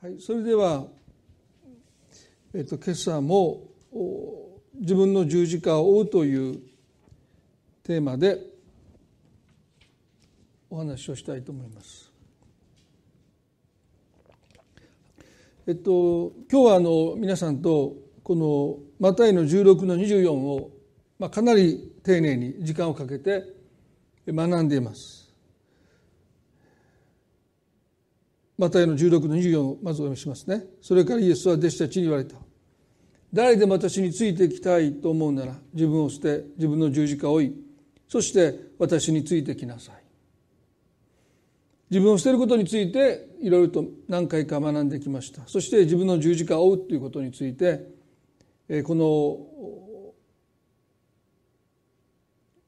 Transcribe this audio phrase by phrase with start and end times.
[0.00, 0.86] はい、それでは、
[2.54, 3.64] えっと、今朝も
[4.76, 6.60] 自分の十字架を追うという
[7.82, 8.38] テーマで
[10.70, 12.12] お話をしたいと思います。
[15.66, 20.70] えっと今日はあの皆さんとこのマタイの16の24を、
[21.18, 23.42] まあ、かなり丁寧に時間をかけて
[24.28, 25.27] 学んでいます。
[28.58, 30.64] マタイの16の24をまずお読みしますね。
[30.82, 32.34] それからイエスは弟子たちに言われた。
[33.32, 37.54] 誰でも私についてきたいと思うなら自分を捨て自分の十字架を追い
[38.08, 39.94] そして私についてきなさい。
[41.90, 45.42] 自分を捨てることについていろいろと何回か学んできました。
[45.46, 47.86] そして自分の十字架を追うということについて
[48.82, 49.38] この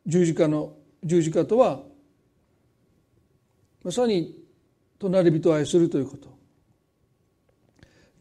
[0.07, 1.83] 十字架の十字架とは
[3.83, 4.40] まさに
[5.01, 6.29] 隣人を愛するということ。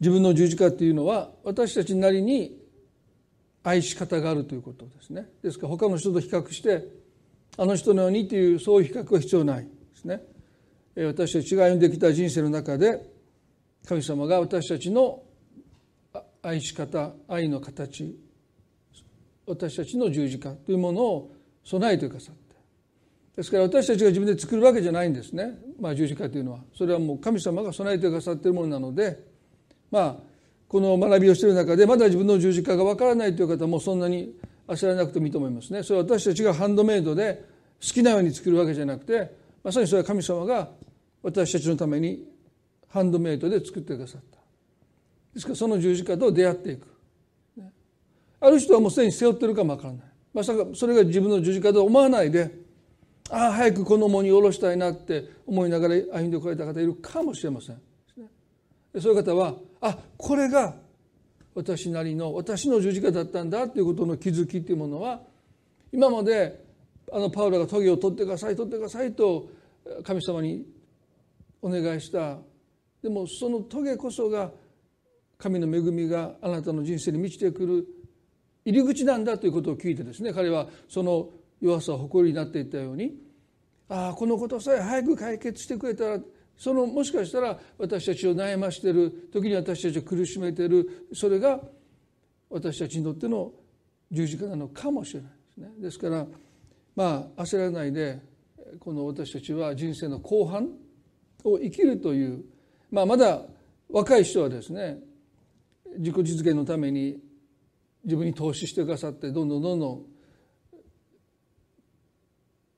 [0.00, 2.58] 自分の十字架っていうのは私たちなりに
[3.62, 5.28] 愛し方があるということですね。
[5.42, 6.88] ですから他の人と比較して
[7.58, 10.22] あの人のようにというそういう比較は必要ないですね。
[10.96, 13.00] 私たちが歩んできた人生の中で
[13.86, 15.22] 神様が私たちの
[16.42, 18.18] 愛し方愛の形
[19.46, 21.32] 私たちの十字架というものを
[21.64, 22.34] 備えてくださっ
[23.36, 26.60] ですから私たちが自分で作るわけじゃないんですね、まあ、十字架というのは。
[26.74, 29.30] それはもう神様が備えてくださっているものなので。
[29.90, 30.30] まあ
[30.68, 34.32] この学びをしている中でまだ自分の十字架がわからないという方もそんなに
[34.68, 35.82] 焦らなくてもいいと思いますね。
[35.82, 37.44] それは私たちがハンドメイドで
[37.82, 40.68] 好きなように作るわけじゃなくてまさにそれは神様が
[41.24, 42.24] 私たちのために
[42.88, 44.38] ハンドメイドで作ってくださった。
[45.34, 46.86] ですからその十字架と出会っていく。
[48.42, 50.02] ある人はもうすでに背負ってるかもわからない。
[50.32, 52.54] まさかそれが自分の十字架と思わないで
[53.30, 57.80] ああ早くこの重荷を下ろしたいなって思いながら歩んでこられた方いるかもしれません。
[59.00, 60.74] そういう方はあこれが
[61.54, 65.20] 私なりの私の十字架だったんだということの気づきというものは
[65.92, 66.64] 今まで
[67.12, 69.48] あのパウロが棘を取ってください取ってくださいと
[70.04, 70.64] 神様に
[71.62, 72.38] お願いした
[73.02, 74.50] でもその棘こそが
[75.38, 77.86] 神の恵みがあなたの人生に満ちてくる
[78.64, 81.30] 入り口なんだということを聞いてですね彼はその
[81.60, 83.14] 弱さ誇りになっていったように
[83.88, 86.18] ああこのことさえ早く解決してくれたら
[86.56, 91.60] そのもしかしたら私たちを悩ましている時に私たちを苦しめているそれが
[92.48, 93.52] 私たちにとっての
[94.10, 95.68] 十字架なのかもしれないですね。
[95.78, 96.26] ですから
[96.94, 98.20] まあ焦らないで
[98.78, 100.68] この私たちは人生の後半
[101.44, 102.44] を生きるという、
[102.90, 103.42] まあ、まだ
[103.88, 104.98] 若い人はですね
[105.98, 107.18] 自己実現のために
[108.04, 110.02] 自分に投資してくださってどんどんどんどん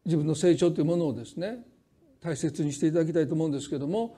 [0.05, 1.59] 自分の成長というものをですね
[2.21, 4.17] 大切にしていただきたいと思うんですけども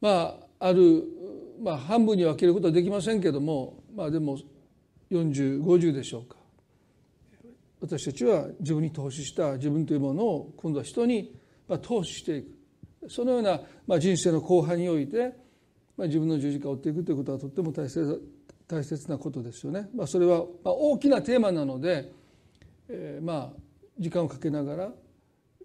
[0.00, 1.04] まあある、
[1.62, 4.38] まあ、半分に分けることはできませんけどもまあでも
[5.10, 6.36] 4050でしょうか
[7.80, 11.36] 私たちは自分に投資した自分というものを今度は人に
[11.82, 12.62] 投資していく
[13.08, 15.32] そのような、まあ、人生の後半において、
[15.96, 18.22] まあ、自分の十字架を追っていくということはとっても大切
[18.68, 19.90] 大切なことですよね。
[19.94, 22.10] まあ、それは、まあ、大きなテーマなので、
[22.88, 23.61] えー、まあ
[23.98, 24.92] 時間をかけながら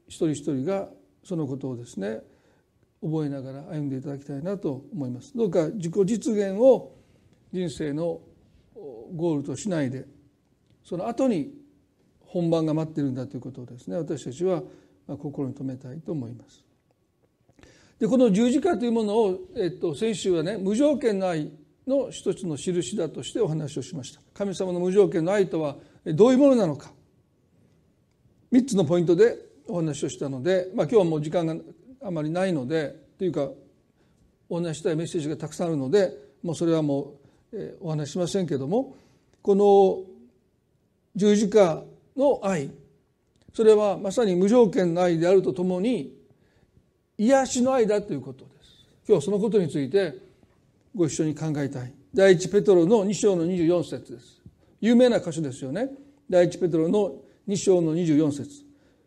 [0.07, 0.89] 一人一人が
[1.23, 2.21] そのことをですね
[3.01, 5.35] 覚えながら歩んでいただきたいなと思います。
[5.35, 6.95] どうか自己実現を
[7.51, 8.21] 人生の
[9.15, 10.05] ゴールとしないで
[10.83, 11.53] その後に
[12.21, 14.63] 本番が待ってるんだということをですね私たちは
[15.07, 16.63] 心に留めたいと思います。
[17.99, 21.51] でこの十字架というものを、えっと、先週はね無条件の愛
[21.87, 24.21] の一つの印だとしてお話をしました。
[24.33, 26.91] 神様の無条件の愛とはどういうものなのか
[28.51, 29.37] 3つのポイントで
[29.67, 31.55] お話をしたので、まあ、今日はもう時間が
[32.01, 33.49] あまりないのでというか
[34.49, 36.13] お話したいメッセージがたくさんあるので
[36.43, 37.15] もうそれはも
[37.51, 38.95] う、えー、お話ししませんけども
[39.41, 40.03] この
[41.15, 41.83] 十字架
[42.15, 42.71] の愛
[43.53, 46.15] それはまさに無条件の愛であるとともに
[47.17, 48.85] 癒しの愛だということです。
[49.07, 50.13] 今日はそのことについて
[50.93, 51.91] ご一緒に考えたい。
[52.13, 54.41] 第一ペトロの2章の24節です。
[54.79, 55.89] 有名な箇所ですよね。
[56.29, 57.15] 第一ペトロの
[57.47, 58.63] 2章の24節。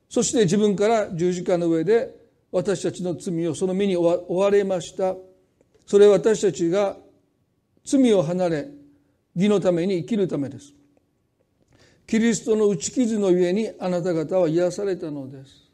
[0.08, 2.14] そして自分から十字架の上で
[2.50, 5.14] 私たちの罪をその身に追われました。
[5.86, 6.96] それは私たちが
[7.84, 8.68] 罪を離れ
[9.36, 10.74] 義のために生きるためです。
[12.06, 15.70] キリストの打ち傷のゆえにあなた方は癒されたのです。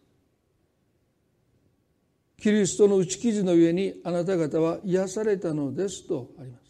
[2.38, 6.62] キリストの打ち傷のゆえにあなた方は癒されたのですとあります。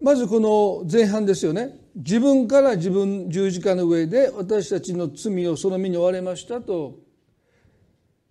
[0.00, 1.78] まずこの前半ですよね。
[1.98, 6.94] 自分から自分十字架の上で私たちの罪をその身に追われましたと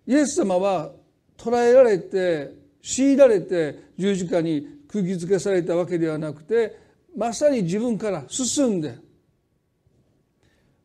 [0.06, 0.90] イエス様は
[1.36, 6.78] 捕らえられて強いられて十字架に釘付けされたわけではなくて
[7.14, 8.96] まさに自分から進んで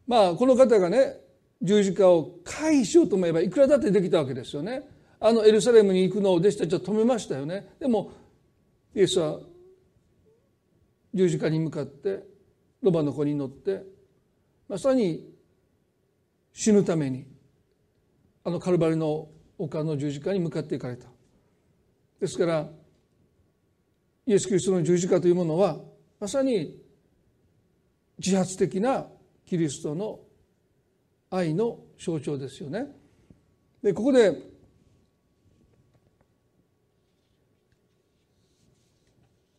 [0.06, 1.22] まあこの方がね
[1.62, 4.84] 十字架を回避しようと思えばいくらだってできたわけですよね。
[5.22, 7.70] あのエルサレムに行くのを弟子たちは止めましたよね。
[7.80, 8.12] でも
[8.94, 9.40] イエスは
[11.14, 12.33] 十字架に向かって
[12.84, 13.84] ロバの子に乗って
[14.68, 15.34] まさに
[16.52, 17.26] 死ぬために
[18.44, 21.08] あのカルバリの丘の十字架に向かっていかれた。
[22.20, 22.70] ですから
[24.26, 25.80] イエス・キリストの十字架というものは
[26.20, 26.80] まさに
[28.18, 29.06] 自発的な
[29.46, 30.20] キリストの
[31.30, 32.88] 愛の象徴ですよね。
[33.82, 34.54] でここで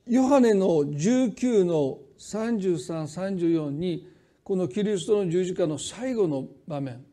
[0.07, 4.09] ヨハネの19の3334に
[4.43, 7.05] このキリストの十字架の最後の場面。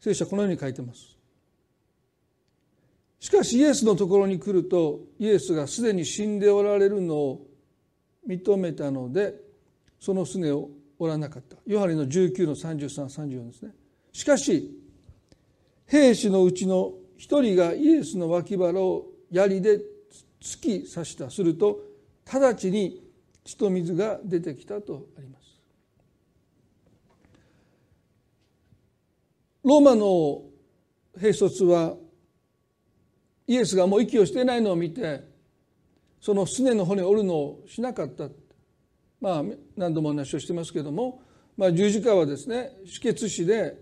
[0.00, 1.16] 聖書はこのように書いてます。
[3.20, 7.46] しかしイエスのところに来るとイエスがすでに死んでおられるのを
[8.28, 9.34] 認めたので
[10.00, 11.56] そのすねをおらなかった。
[11.66, 13.70] ヨハネの19の3334ですね。
[14.12, 14.76] しかし
[15.86, 19.78] 兵士のうちの一人がイエスの脇腹を槍で
[20.40, 21.30] 突き刺した。
[21.30, 21.80] すると
[22.24, 23.01] 直ちに
[23.44, 25.42] 血と水が出てきたとあります。
[29.64, 30.42] ローマの
[31.20, 31.94] 兵卒は
[33.46, 35.24] イエスがもう息をしていないのを見て
[36.20, 38.28] そのすねの骨を折るのをしなかった。
[39.20, 39.42] まあ
[39.76, 41.22] 何度も話をしてますけども、
[41.56, 43.76] まあ、十字架はですね止血死で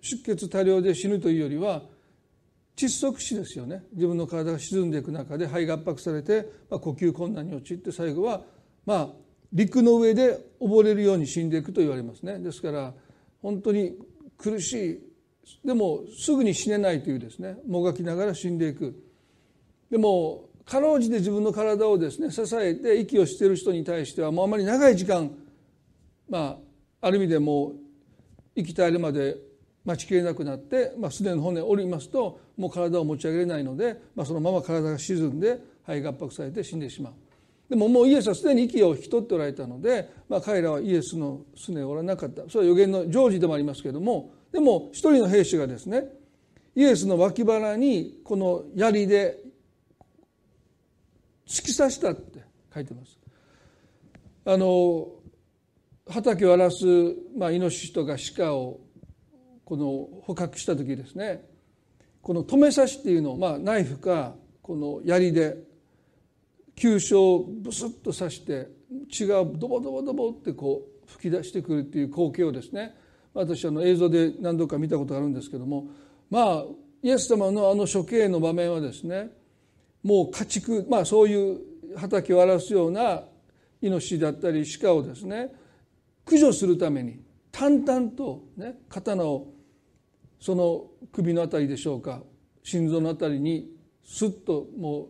[0.00, 1.82] 出血多量で死ぬというよりは
[2.76, 3.84] 窒息死ですよね。
[3.92, 8.42] 自分の体が沈んでいく中で肺が圧迫されて、まあ、呼吸困難に陥って最後は
[8.86, 9.08] まあ
[9.52, 12.38] 陸の上で溺れるように死んでいくと言われますね。
[12.38, 12.94] ですから
[13.42, 13.96] 本当に
[14.38, 15.66] 苦しい。
[15.66, 17.56] でもすぐに死ねないというですね。
[17.66, 18.94] もがきながら死んでいく。
[19.90, 25.32] でもかろうじて自分の体をですね支えて息をしている人に対してはもうあまり長い時間
[26.28, 26.60] ま
[27.00, 27.72] あある意味でもう
[28.54, 29.36] 生き絶えるまで
[29.90, 37.12] 待ちきれなくなって、まあ、すでに骨を折りますともう体を持ち上げれないので、まあ、そのまま体が沈んで肺が圧迫されて死んでしまう。
[37.68, 46.04] でももうイエスはすでに息を引き取っておられたので、まあ、彼らはイエスのすねを折らなかったそれは予言の成就でもありますけれどもでも一人の兵士がですね
[46.74, 49.38] イエスの脇腹にこの槍で
[51.46, 53.18] 突き刺したって書いてます。
[54.44, 55.08] あの
[56.08, 56.84] 畑を荒らす、
[57.36, 58.80] まあ、イノシシとか鹿を
[59.70, 61.44] この捕獲した時ですね。
[62.22, 65.58] この止め刺しっていうのを、まあ、ナイフかこの槍で
[66.74, 68.66] 急所をブスッと刺して
[69.08, 72.96] 血がドボドボドボってこう吹き出してくるっていう光景をですね。
[73.32, 75.86] 私あの映像で何度か見たことがあるんですけども。
[76.30, 76.64] まあ
[77.04, 79.30] イエス様のあの処刑の場面はですね
[80.02, 81.60] もう家畜まあそういう
[81.96, 83.22] 畑を荒らすような
[83.80, 85.52] イノシシだったり鹿をですね
[86.24, 87.20] 駆除するために
[87.52, 89.59] 淡々とね刀を
[90.40, 92.22] その首のあたりでしょうか
[92.62, 93.70] 心臓のあたりに
[94.04, 95.06] スッともう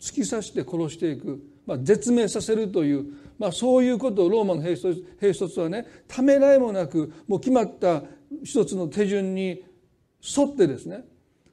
[0.00, 3.06] 突き刺して殺していく、まあ、絶命させるという
[3.38, 8.02] まあ、そういうことをローマの兵卒はねためらいもなくもう決まった
[8.42, 9.64] 一つの手順に
[10.36, 11.04] 沿ってですね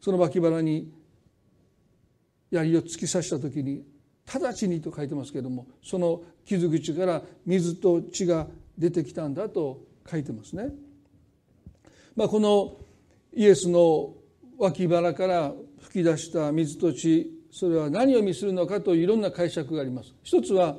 [0.02, 0.92] その脇腹に
[2.52, 3.84] 槍を突き刺した時に
[4.32, 8.48] 直ちにと書いてますけれどもその傷口から水と血が
[8.78, 10.70] 出てきたんだと書いてますね。
[12.16, 12.78] まあ、この
[13.34, 14.14] イエスの
[14.58, 20.14] 脇腹から吹き出した水と血それは何を意味するのかといういろんな解釈があります。
[20.24, 20.78] 一つは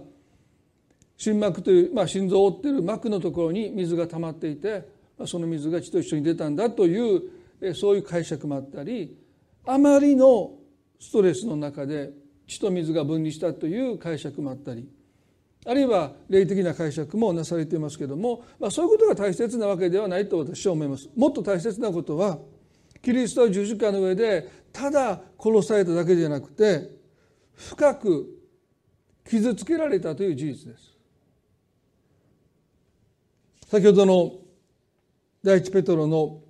[1.16, 4.86] 心膜という、まあ、心臓を覆っている膜のところに水が溜まっていて
[5.26, 9.16] その水が血と一緒に出たんだというそういう解釈もあったり
[9.64, 10.52] あまりの
[10.98, 12.10] ストレスの中で
[12.46, 14.88] 血と水が分離したという解釈もあったり
[15.66, 21.08] あるいは霊的な解釈もなされていますけども、まあ、そういうことが大切なわけではないと私は思います。
[21.16, 22.38] もっと大切なことは
[23.02, 26.90] キリストは十字架の上でただ殺されただけじゃなくて
[27.54, 28.26] 深く
[29.28, 30.94] 傷つけられたという事実です。
[33.70, 34.32] 先ほどの
[35.42, 36.40] 第一ペトロの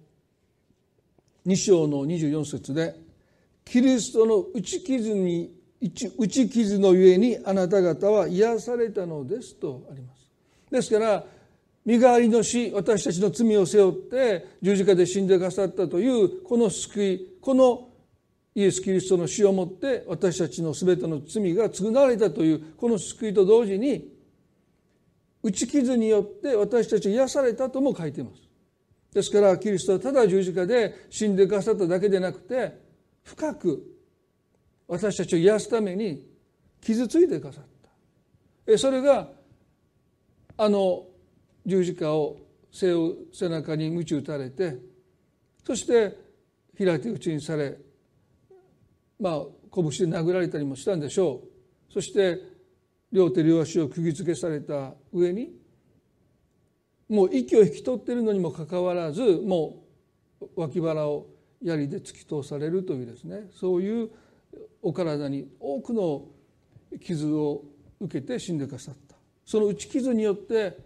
[1.47, 2.97] 2章の24節で
[3.65, 10.31] キリストの打ち傷に打ち傷のゆえにあなた方は癒されたのですとあります。
[10.71, 11.25] ですから
[11.85, 17.89] 身代わりの死私たちの罪を背負って十字架で死んでくださったというこの救いこの
[18.55, 24.15] イエス・キリストの死をもって私たちの全ての罪が償われたというこの救いと同時に
[25.43, 28.43] 打ち傷によって私たち癒されたとも書いています。
[29.13, 32.79] ですからキリストはただ十字架で死んでくださっただけでなくて
[33.23, 33.94] 深く
[34.89, 36.27] 私たちを癒すために
[36.81, 37.65] 傷ついてくださっ
[38.67, 38.79] た。
[38.79, 39.31] それが
[40.57, 41.07] あの
[41.67, 42.39] 十字架を
[42.71, 44.77] 背負う背中に鞭打たれて
[45.67, 46.17] そして
[46.77, 47.77] 平手打ちにされ
[49.19, 51.43] まあ拳で殴られたりもしたんでしょ
[51.91, 51.93] う。
[51.93, 52.39] そして
[53.13, 55.53] 両手両足を釘付けされた上に
[57.09, 59.85] もう息を引き取っているのにもかかわらずも
[60.41, 61.27] う脇腹を
[61.63, 63.49] 槍で突き通されるというですね。
[63.53, 64.11] そういう
[64.83, 66.27] お体に多くの
[67.01, 67.65] 傷を
[68.01, 69.17] 受けて死んでくださった。
[69.45, 70.79] その打ち傷によって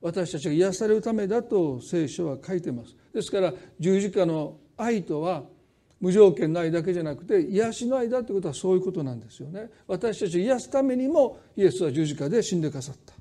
[0.00, 2.96] 私たちが癒されるためだと聖書は書いてます。
[3.14, 5.44] ですから十字架の愛とは
[6.00, 9.70] 無条件の愛だけじゃなくて癒しの愛だということはそういうことなんですよね。
[9.86, 13.14] 私たちを癒すためにもイエスは十字架で死んでくださった。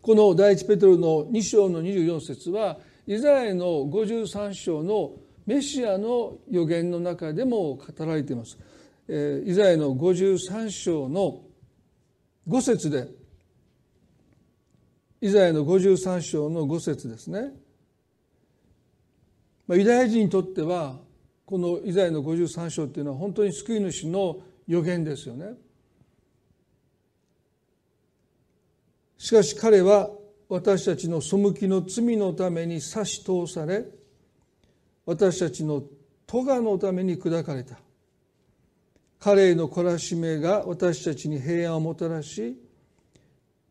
[0.00, 5.12] この第一ペトロの2章の24節はイザヤの53章の
[5.46, 8.58] メシアの予言の中でも語られています。
[9.08, 11.42] イザヤの53章の
[12.48, 13.08] 5節で
[15.20, 17.52] イザヤの53章の5節ですね。
[19.66, 20.98] まあ、ユダヤ人にとっては
[21.46, 25.54] このイザヤの53章っていうのは本当に救い主の予言ですよね。
[29.16, 30.10] しかし彼は
[30.50, 33.86] 私たちの背きの罪のために差し通され
[35.06, 35.82] 私たちの
[36.26, 37.78] 咎のために砕かれた。
[39.18, 42.58] 彼への懲らしめが私たちに平安をもたらし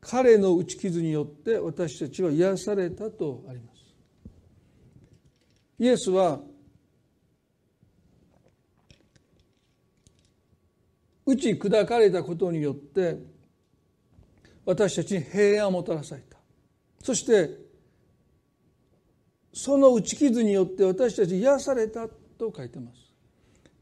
[0.01, 3.83] 彼の打ち傷によって私たちは癒されたとあります。
[5.79, 6.39] イエスは
[11.25, 13.17] 打ち砕かれたことによって
[14.65, 16.37] 私たちに平安をもたらされた。
[17.01, 17.62] そして
[19.53, 22.97] その打ち傷によって私たち癒されたと書いてます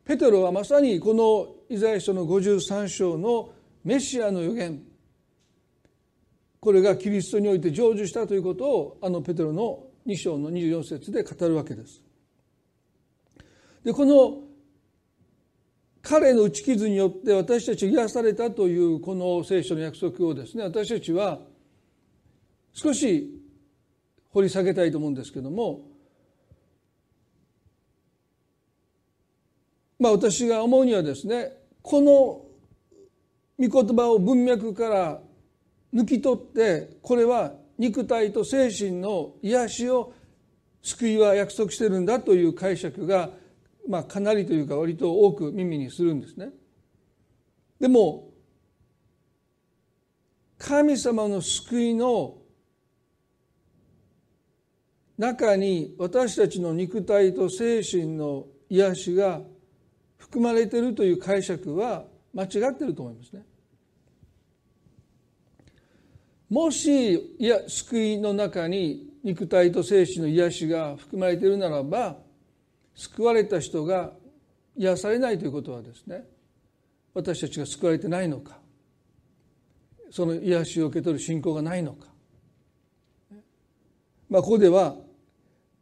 [0.03, 3.51] ペテロはまさにこのイザヤ書の53章の
[3.83, 4.81] メシアの予言
[6.59, 12.03] これがキリストにおいて成就したということをあのペテロの2章の24節で語るわけです。
[13.83, 14.43] でこの
[16.03, 21.39] 彼の打ち傷によって私たち癒されたというこの聖書の約束をですね私たちは
[22.73, 23.40] 少し
[24.31, 25.81] 掘り下げたいと思うんですけども
[30.00, 32.45] まあ私が思うにはですねこの
[33.67, 35.21] 御言葉を文脈から
[35.93, 40.13] 抜き取ってこれは肉体と精神の癒しを
[40.81, 43.29] 救いは約束してるんだという解釈が、
[43.88, 46.50] まあ、かなりというか割と多く耳にするんですね。
[47.79, 48.29] でも
[50.57, 52.40] 神様の救いの
[55.21, 59.41] 中に私たちの肉体と精神の癒しが
[60.17, 63.43] 含まれているという解釈は間違ってると思いますね。
[66.49, 72.17] もしいや救いの中に肉体と精神の癒しが含まれているならば
[72.95, 74.13] 救われた人が
[74.75, 76.23] 癒されないということはですね
[77.13, 78.57] 私たちが救われてないのか
[80.09, 82.07] その癒しを受け取る信仰がないのか、
[84.27, 84.95] まあ、ここでは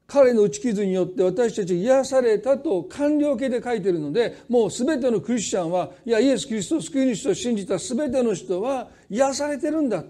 [0.09, 10.03] 彼の打ち傷によって私たち癒されたと完了形で書いてるのでもう全てのクリスチャンはいやイエス・キリストを救い主と信じた全ての人は癒されてるんだ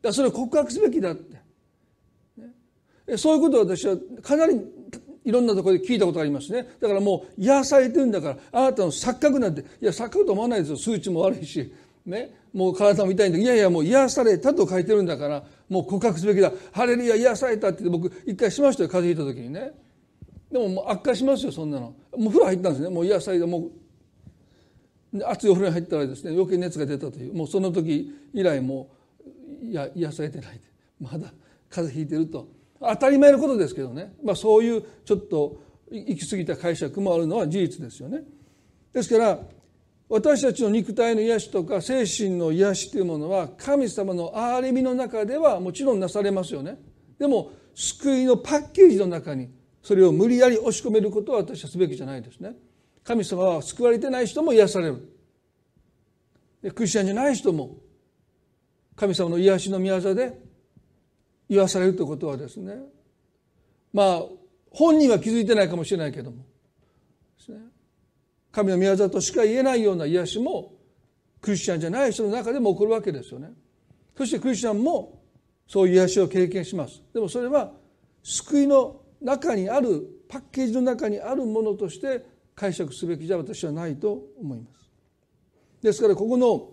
[0.00, 1.36] だそれを告白すべきだって、
[3.08, 4.60] ね、そういうことを私はかなり
[5.24, 6.66] いろんなところで聞いたことがありますね。
[6.80, 10.76] だからもう癒されてるんだからあなたの錯覚なんていや錯覚と思わないですよ。
[10.78, 11.70] 数値も悪いし、
[12.08, 16.50] ね、もう体も痛いんでいやいやもう癒されたと書いてるんだからもう告白すべきだ。
[16.72, 19.72] ハレルヤ癒されたって僕一回しましたよ風邪ひいた時にね。
[20.50, 21.94] でももう悪化しますよそんなの。
[22.16, 22.88] もう風呂入ったんですね。
[22.88, 23.46] もう癒された。
[23.46, 27.34] もう熱いお風呂に入ったらですね余計熱が出たという。
[27.34, 28.90] もうその時以来も
[29.62, 30.60] ういや癒されてない。
[31.00, 31.32] まだ
[31.68, 32.48] 風邪ひいてると。
[32.80, 35.60] 当たり前のことですけどね、まあ、そういうちょっと
[35.90, 38.22] 行き過ぎた解釈もあるのは事実ですよね。
[38.92, 39.40] ですから
[40.08, 46.78] 私たちの肉体の癒しとか精神の癒しというものは神様の憐れみの中ではもちろんなされますよね。
[47.18, 49.50] でも救いのパッケージの中に
[49.82, 52.54] それを無理やり押し込めることは私はすべきじゃないですね。
[53.04, 55.18] 神様は救われてない人も癒される。
[56.74, 57.76] クリスチャンじゃない人も
[58.96, 60.38] 神様の癒しの宮座で
[61.48, 62.74] 言わされるということはですね
[63.92, 64.22] まあ
[64.70, 66.44] 本人は気づいてないかもしれないけども
[68.58, 70.72] 神の宮座としか言えないような癒しも
[71.40, 73.50] クリスチャンじゃない人の中でも起こるわけですよね
[74.16, 75.22] そしてクリスチャンも
[75.68, 77.70] そういう癒しを経験しますでもそれは
[78.24, 84.90] 救いの中にあるパッケージの中にあるものとして解釈すべきじゃ私はないと思います。
[85.80, 86.70] ですからここの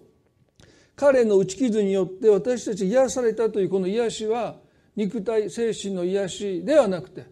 [0.95, 4.55] 彼の打ち傷によって私たち癒されたというこの癒しは
[4.95, 7.27] 肉体精神の癒しではなくて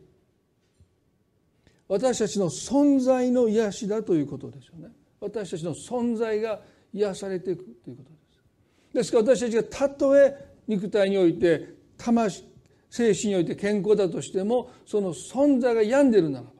[1.87, 4.89] 私たちの存在の癒しだということですよね。
[5.19, 6.61] 私たちの存在が
[6.93, 8.93] 癒されていくということです。
[8.93, 12.45] ですから私たちがたとえ肉体において魂
[12.89, 16.51] 精神において健康だとしてもその存在が病んでるならば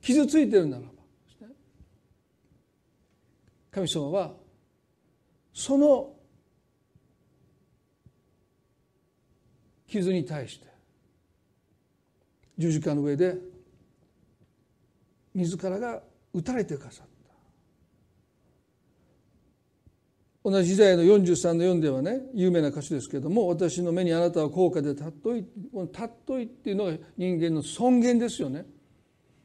[0.00, 0.88] 傷ついてるならば
[3.72, 4.32] 神様は
[5.52, 6.12] その
[9.88, 10.66] 傷に対して
[12.56, 13.36] 十字架の上で
[15.34, 17.10] 自らが打たれてくださった
[20.42, 28.64] 同じ時代の43の4ではね有名な歌詞ですけれども「私の目にあなたは高価で尊い」この「尊い」っていうのが人間の尊厳ですよね。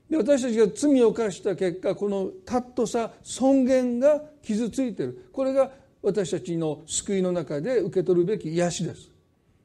[0.10, 9.12] で私たちが罪を犯した結果この尊さ尊厳が傷ついてるこれが私たちの救いの中で受け取るべき癒しです。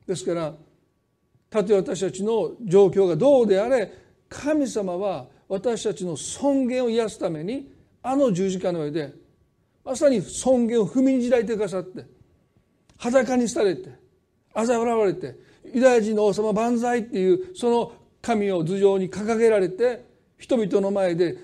[0.06, 0.54] ですから
[1.48, 3.92] たとえ私たちの状況がどうであれ
[4.28, 7.68] 神様は私たちの尊厳を癒すために
[8.04, 9.12] あの十字架の上で
[9.84, 12.06] まさに尊厳を踏みにじられてくださって
[12.96, 13.90] 裸にされて
[14.54, 15.34] 嘲笑われて
[15.74, 17.92] ユダヤ人の王様万歳っていうその
[18.22, 20.04] 神を頭上に掲げられて
[20.38, 21.36] 人々の前で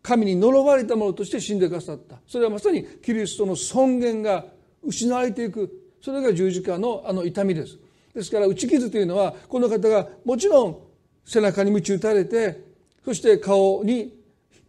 [0.00, 2.20] 神に呪われたものとして死んでくださった。
[2.26, 4.46] それはまさにキリストの尊厳が
[4.82, 5.70] 失われていく。
[6.00, 7.78] それが十字架のあの痛みです。
[8.14, 10.78] ですから打ち傷というのはこの方がもちろん
[11.26, 12.69] 背中に鞭打たれて
[13.04, 14.14] そして顔に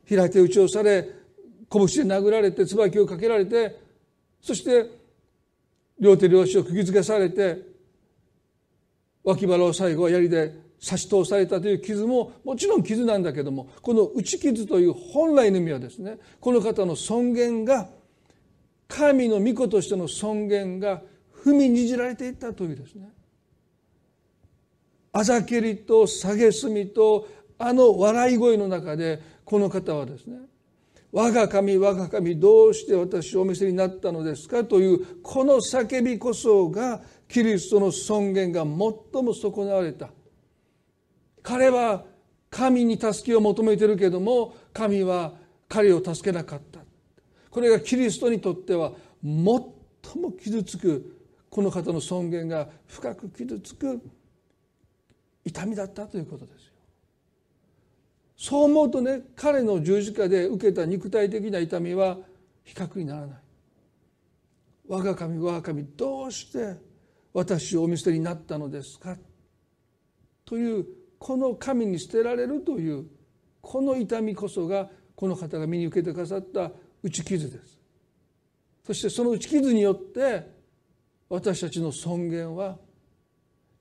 [0.09, 1.09] 開いて打ち押され
[1.69, 3.79] 拳で殴られて椿をかけられて
[4.41, 4.89] そして
[5.99, 7.59] 両手両足を釘付けされて
[9.23, 17.87] 脇腹を最後は槍で刺し通されたという傷ももちろん傷なんだけどもこの打ち傷という本来の意味はですねこの方の尊厳が
[18.87, 21.01] 神の御子としての尊厳が
[21.45, 23.09] 踏みにじられていったというですね。
[25.13, 27.27] あざけりと蔑みと
[27.63, 30.37] あの笑い声の中でこの方はですね
[31.11, 34.63] 我が神我が神どうして私をお見せになったのですか？
[34.63, 38.69] というこの叫びこそがキリストの尊厳が最
[39.21, 40.09] も損なわれた。
[41.43, 42.05] 彼は
[42.49, 45.33] 神に助けを求めてるけども神は
[45.67, 46.79] 彼を助けなかった。
[47.49, 51.17] これがキリストにとっては最も傷つく
[51.49, 54.01] この方の尊厳が深く傷つく
[55.43, 56.70] 痛みだったということです。
[58.41, 62.17] そう思うとね彼の十字架で受けた肉体的な痛みは
[62.63, 63.37] 比較にならない。
[64.87, 66.75] 我が神我が神どうして
[67.33, 69.15] 私をお見捨てになったのですか？
[70.43, 70.85] という
[71.19, 73.05] この神に捨てられるという
[73.61, 76.71] この痛みこそがこの方が身に受けてくださった
[77.03, 77.77] 打ち傷です。
[78.87, 80.49] そしてその打ち傷によって
[81.29, 82.75] 私たちの尊厳は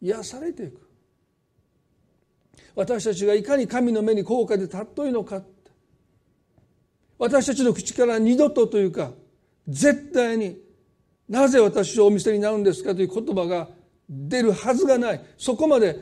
[0.02, 0.89] 癒されていく。
[2.80, 5.42] 私たちがいかに神の目に高価で尊いのか。
[7.18, 9.12] 私たちの口から二度とというか
[9.68, 10.56] 絶対に
[11.28, 13.68] なぜ私をお見せになるんですかという言葉が
[14.08, 15.20] 出るはずがない。
[15.36, 15.94] そこまで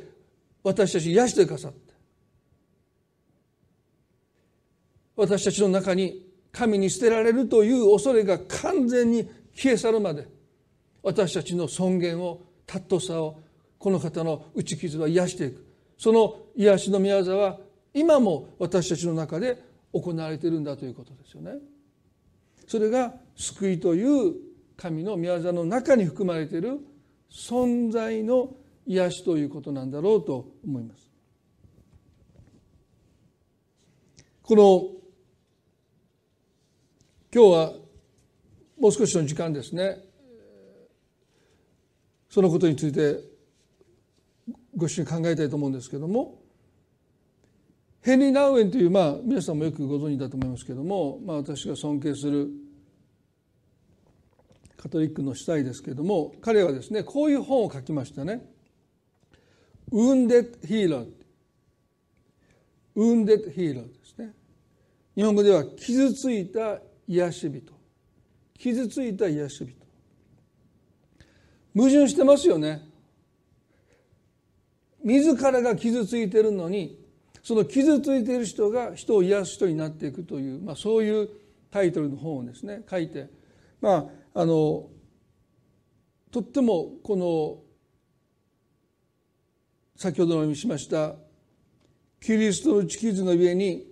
[0.62, 1.94] 私たち癒してくださって。
[5.16, 10.28] 私たちの中に神に捨てられるという恐れが完全に消え去るまで
[11.02, 13.40] 私たちの尊厳を尊さを
[13.80, 15.64] この方の打ち傷は癒していく。
[15.98, 17.58] その癒しの宮沢は
[17.94, 21.52] 今も私たちの中で行われているんだということですよね。
[22.66, 24.34] それが救いという
[24.76, 26.80] 神の宮沢の中に含まれている
[27.30, 31.08] 存在の癒しということなんだろうと思います。
[34.42, 34.98] この
[37.32, 37.72] 今日は
[38.80, 39.98] もう少しの時間ですね
[42.30, 43.20] そのことについて
[44.74, 46.37] ご一緒に考えたいと思うんですけども
[48.02, 52.48] ヘンリー・ナウエンという、まあ、皆さんもよくご存知だと思いますけども、まあ、私が尊敬する
[54.76, 58.46] カトリックの主体ですけれども彼はですねこういう本を書きましたね
[59.90, 61.08] 「ウンデッド・ヒーラー」
[62.98, 64.34] ウンデッド・ヒーラーですね。
[65.14, 67.72] 日本語では傷ついた癒し人。
[68.58, 69.76] 傷ついた癒し人。
[71.76, 72.82] 矛盾してますよね。
[75.04, 76.98] 自らが傷ついてるのに
[77.42, 81.28] その傷ついている人が人を癒す人になっていくという、まあ、そういう
[81.70, 83.28] タイトルの本をですね書いて
[83.80, 84.88] まああの
[86.30, 87.58] とってもこの
[89.96, 91.14] 先ほどお読みしました
[92.20, 93.86] キリストの地傷の上に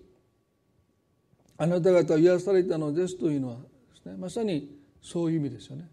[1.59, 3.63] あなた方は癒されたのですというのはで
[4.03, 5.89] すねまさにそういう意味ですよね。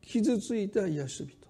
[0.00, 1.41] 傷ついた癒し人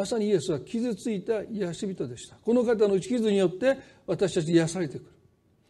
[0.00, 5.06] まさにイエスは傷ついた癒し人でしたこの方の打ち傷によって私たち癒されてくる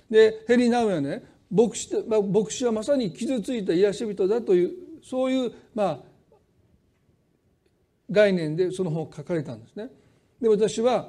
[0.09, 5.99] でヘリナウはね牧師牧師はまさに傷ついた癒し人だというそういうまあ
[8.09, 9.89] 概念でその本を書かれたんですね。
[10.41, 11.09] で私は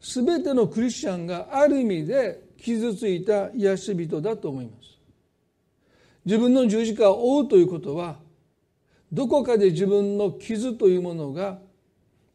[0.00, 4.98] 全てのクリスチャンがある意味で傷ついた癒し人だと思います。
[6.24, 8.18] 自分の十字架を追うということは
[9.12, 11.60] どこかで自分の傷というものが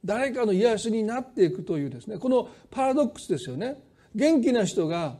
[0.06, 3.82] 誰かの癒しになっていくというですねこのパラドックスですよね。
[4.14, 5.18] 元気な人が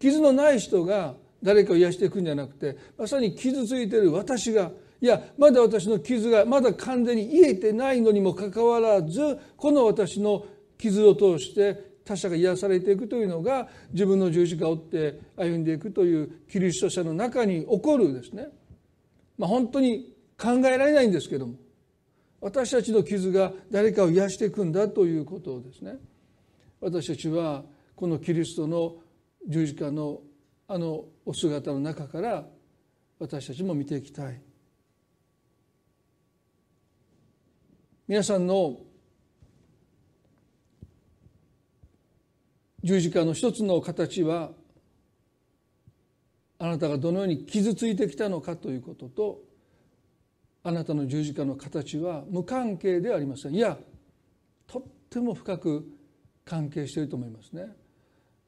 [0.00, 10.46] 傷のない人が誰かを癒していくんじゃなくてまさに傷ついている私がいやまだ私の傷がまだ完全に癒えてないのにもかかわらずこの私の
[10.78, 18.48] 傷を通して他者が癒されていくというのが自分の十字架を追って歩んでいくというキリスト者の中に起こるですね、
[19.38, 21.63] まあ、本当に考えられないんですけども。
[22.44, 25.94] 私たちの傷が誰かを癒していくんだということをですね。
[26.78, 27.64] 私たちは
[27.96, 28.96] このキリストの
[29.48, 30.20] 十字架の
[30.68, 32.44] あのお姿の中から
[33.18, 34.38] 私たちも見ていきたい。
[38.06, 38.76] 皆さんの
[42.82, 44.50] 十字架の一つの形は
[46.58, 49.53] あなたがどのように傷ついてきたのかということと
[50.64, 53.76] あなたの十字架の形は無関係ではありませんいや
[54.66, 55.86] とっても深く
[56.44, 57.68] 関係していると思いますね。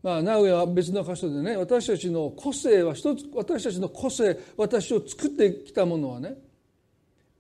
[0.03, 6.35] まあ、名古屋は別の箇所でね私たちの個性は一つ私たちの個性私を作ってきたものはね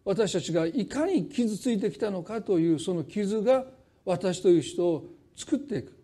[0.05, 3.65] 私たちがいかに傷ついてきたのかというその傷が
[4.05, 5.97] 私という人を作っていく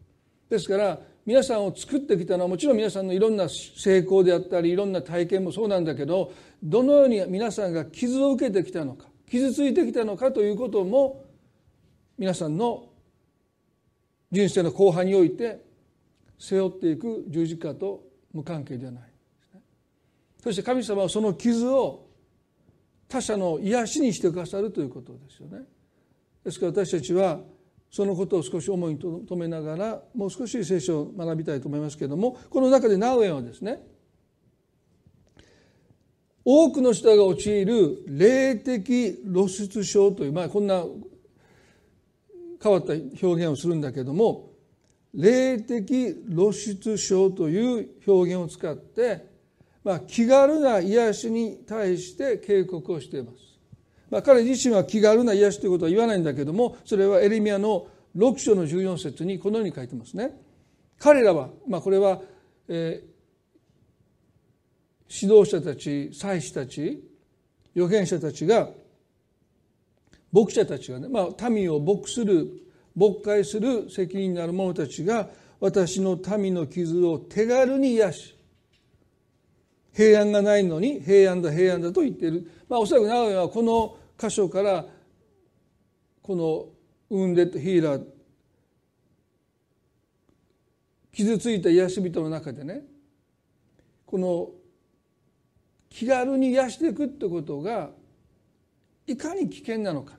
[0.51, 6.33] ですから皆さんを作ってきたのはもちろん皆さんのいろんな成功であったりいろんな体験もそうなんだけど
[6.63, 11.25] どのように皆さんが傷を受けてきたのか傷ついてきたのかということも
[12.19, 12.87] 皆さんの
[14.31, 15.61] 人生の後半において
[16.39, 19.03] 背負っていく十字架と無関係ではない
[20.43, 22.09] そして神様はその傷を
[23.09, 25.65] 他者の癒しにしてくださるということですよね。
[26.43, 27.41] ですから私たちは
[27.93, 33.83] そのことを少し思いに留めながらもう少し聖書を学びたいと思いますけれどもこの中でナウエンはですね
[36.43, 40.85] 多くの人が陥る霊的露出症という、まあ、こんな
[42.63, 44.51] 変わった表現をするんだけども
[45.13, 49.27] 霊的露出症という表現を使って、
[49.85, 53.52] まあ、気軽な癒しに対して警告をしています。
[54.13, 60.39] まあ、彼自身は気軽な癒しということは言わないんだけどもそれはエレミアの6章の14節にこのように書いてますね。
[60.99, 62.21] 彼らは、まあ、これは、
[62.69, 67.03] えー、指導者たち祭司たち
[67.75, 68.69] 預言者たちが
[70.31, 72.51] 牧者たちがね、まあ、民を牧する
[72.95, 78.37] 牧会する責任のある者たちが私の民の傷を手軽に癒し
[79.95, 84.85] 平安がないのに平安だ平安だと言っている、まあ、おそらく長屋はこの箇所から
[86.23, 86.69] この
[87.11, 88.05] ウンデッドヒーラー
[91.13, 92.85] 傷ついた癒し人の中でね
[94.07, 94.51] この
[95.91, 97.91] 気軽に癒していくってことが
[99.09, 100.15] いかに危険なのか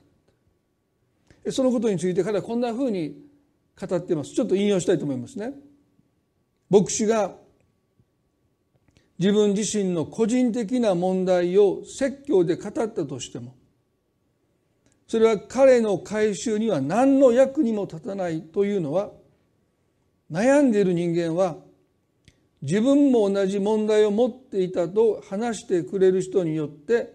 [1.50, 3.16] そのことについて彼はこんなふうに
[3.80, 5.52] 語っていますちょっと引用したいと思いますね。
[6.70, 7.34] 牧師が
[9.18, 13.54] 自分自身の個人的な問題を説教で語ったとしても
[15.06, 19.10] それは彼の回収には何の役にも立たないというのは
[20.30, 21.56] 悩んでいる人間は
[22.62, 27.12] 自分も同じ問題を持っていたと話してくれる人によって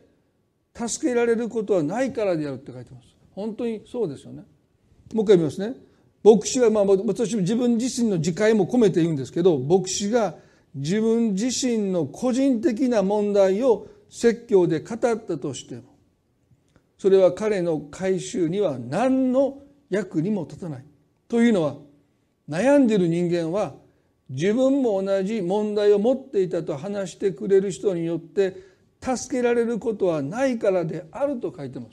[0.76, 3.08] 助けられることはないからであるって書いてます。
[3.32, 4.44] 本当にそうですよね。
[5.14, 5.76] もう一回見ますね。
[6.24, 10.36] 牧師はまあ私も自分自身の自戒も込めて言うんですけど牧師が
[10.76, 15.84] 自分自身の個人的な問題を説教で語ったとしても
[17.00, 20.86] それは彼の回収には何の役にも立たない。
[21.30, 21.78] というのは
[22.48, 23.74] 悩んでいる人間は
[24.30, 28.58] 自分も同じ問題を持っていたと話してくれる人によって
[29.02, 31.92] 助けられることはないからであると書いてます。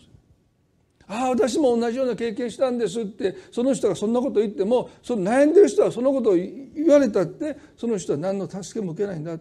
[1.08, 9.38] ああ私も同じような経験したんですってその人がそんなこと言ってもその悩んでる人はそのことを言われたってその人は何の助けも受けないんだ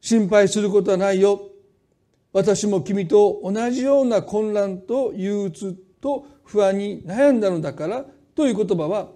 [0.00, 1.47] 心配することはないよ。
[2.38, 8.04] 私も君と同じような混乱と憂鬱と不安に悩んだのだから
[8.36, 9.08] という言葉は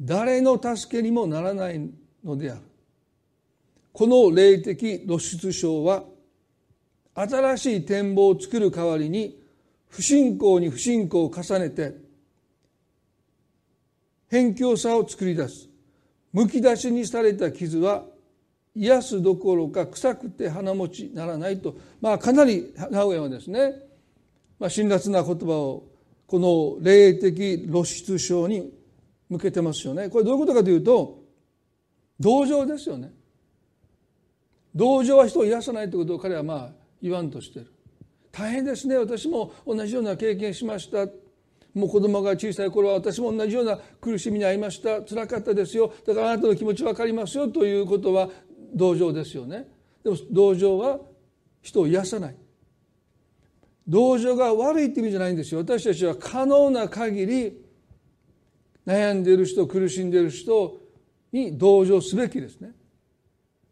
[0.00, 1.88] 誰の助けにもならない
[2.24, 2.60] のである。
[3.92, 6.02] この霊的露出症は
[7.14, 9.40] 新しい展望を作る代わりに
[9.86, 11.94] 不信仰に不信仰を重ねて
[14.28, 15.68] 偏境さを作り出す。
[16.32, 18.02] むき出しにされた傷は
[18.76, 23.72] 癒すどころか臭くて鼻持ちならないと、まあ、かなり名古屋はですね、
[24.58, 25.84] まあ、辛辣な言葉を
[26.26, 28.72] この霊的露出症に
[29.30, 30.10] 向けてますよね。
[30.10, 31.24] これどういうことかというと
[32.20, 33.12] 同情ですよね。
[34.74, 37.72] 同情は人を癒さないということを彼はまあ言わんとしてる。
[38.30, 38.98] 大変ですね。
[38.98, 41.06] 私も同じような経験しました。
[41.74, 45.02] もう子供が小さい頃は私も同じような苦しみに遭いました。
[45.02, 45.92] 辛かったですよ。
[46.06, 47.48] だからあなたの気持ち分かりますよ。
[47.48, 48.30] ということは
[48.74, 49.68] 同情ですよね。
[50.02, 51.00] でも同情は
[51.62, 52.36] 人を癒さない。
[53.88, 55.60] 同情が悪いって意味じゃないんですよ。
[55.60, 57.60] 私たちは可能な限り
[58.86, 60.80] 悩んでいる人苦しんでいる人
[61.32, 62.72] に同情すべきですね。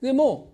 [0.01, 0.53] でも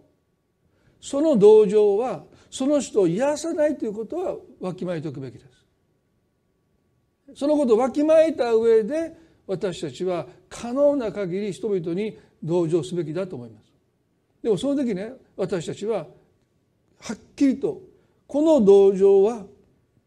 [1.00, 7.36] その同情はその人を癒さないということはわきまえておくべきです。
[7.36, 13.69] そのことをわきまえた上で私たちは可能な限り人々に同情すべきだと思います。
[14.42, 16.06] でもその時ね私たちは
[17.00, 17.80] はっきりと
[18.26, 19.44] この同情は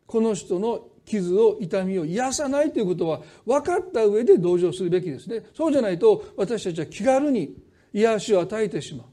[0.06, 5.43] この人の傷を痛みを癒さないということは分かった上で同情するべきですね。
[5.54, 7.56] そうじゃないと私たちは気軽に
[7.93, 9.08] 癒しを与えてしまう。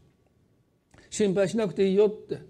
[1.11, 2.41] 心配しなくていいよって、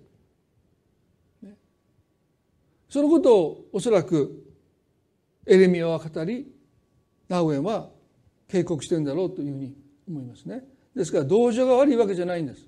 [2.90, 4.44] そのことをおそらく
[5.46, 6.52] エレミアは語り
[7.28, 7.88] ナウエンは
[8.48, 9.74] 警告してるんだろうというふうに
[10.06, 10.64] 思いますね。
[11.00, 12.66] ですから同情が悪いわけじゃないんです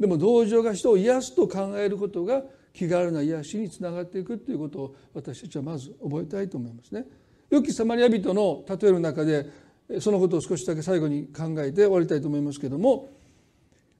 [0.00, 7.04] でも同情が人を癒すと考えることが気軽な癒しにつながっていくということを私たちはまず覚えたいと思いますね。
[7.48, 9.46] 良きサマリア人の例えの中で
[10.00, 13.08] そのことを少しだけ最後に考えて終わりたいと思いますけども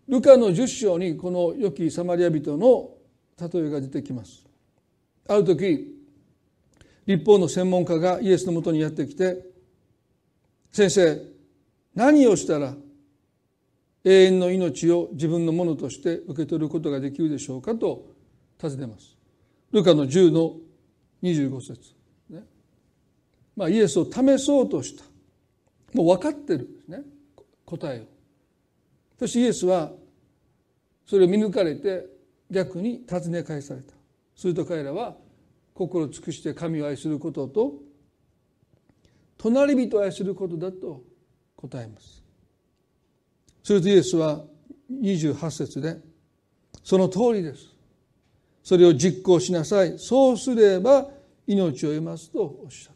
[0.09, 2.91] ルカの10章にこの良きサマリア人の
[3.41, 4.45] 例えが出てきます。
[5.29, 5.97] ある時
[7.07, 9.45] 立法の専門家がイエスのもとにやってきて
[10.73, 11.21] 「先生
[11.95, 12.77] 何をしたら
[14.05, 18.07] 永遠の命を自分のものとして受け取ることができるでしょうか?」と
[18.59, 19.17] 尋ねます。
[19.73, 20.57] ルカの10の
[21.23, 21.95] 25節
[22.31, 22.45] ね。
[23.57, 25.05] まあイエスを試そうとした。
[25.93, 27.03] もう分かってるんですね
[27.65, 28.05] 答えを。
[29.19, 29.93] そしてイエスは
[31.07, 32.07] それを見抜かれて
[32.51, 33.95] 逆に尋ね返された。
[34.35, 35.17] すると彼らは
[35.75, 37.75] 心を尽くして神を愛することと
[39.37, 41.03] 隣人を愛することだと
[41.57, 42.28] 答えます。
[43.69, 44.41] するとイエスは
[44.91, 45.99] 28節で
[46.83, 47.67] その通りです。
[48.65, 49.99] それを実行しなさい。
[49.99, 51.07] そうすれば
[51.47, 52.95] 命を得ますとおっしゃっ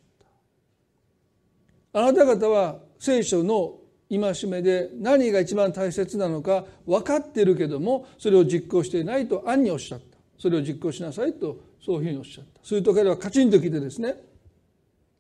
[1.92, 2.00] た。
[2.00, 10.16] あなた方は聖書の戒めで何が一番大切なのか分かってるけどもそれを実行していないと暗におっしゃった。
[10.38, 12.66] それを実行しなさいとそういうふうにおっしゃった。
[12.66, 14.14] すると彼はカチンときてですね。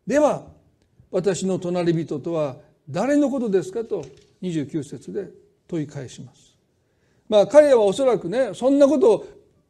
[0.06, 0.46] では
[1.10, 2.56] 私の隣人とは
[2.88, 4.02] 誰のことですかと
[4.40, 6.56] 29節で問い返します。
[7.28, 9.26] まあ彼はおそらくねそんなことを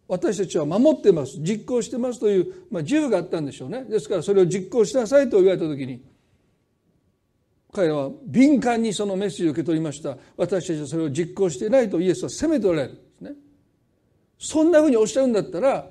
[0.09, 3.85] 私たちは守ってます実行してますという、まあ、自由があったんでしょうね。
[3.85, 6.03] ですからそれを実行しなさいと言われた時に
[7.73, 10.19] 彼らは敏感にそのメッセージを受け取りました。
[10.37, 13.33] 私たちはそれを実行していないとイエスは責めておられるんですね。
[14.39, 15.87] そんなふうにおっしゃるんだったら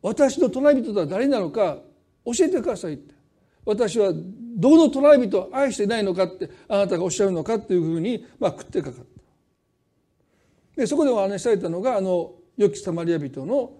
[0.00, 1.78] 私の隣人とは誰なのか
[2.24, 3.19] 教えてくださいって。
[3.64, 13.72] 私はどの隣人を愛していないのかってあなたがおっしゃるのかっていうふうに、まあ、食ってかかったでそこでお話しされたのがあの良きサマリア人の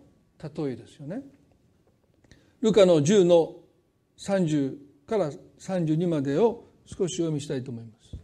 [0.43, 1.23] 例えですよね。
[2.61, 3.57] ルカの10の
[4.19, 8.17] 30から32までを少し読みしたいと思います。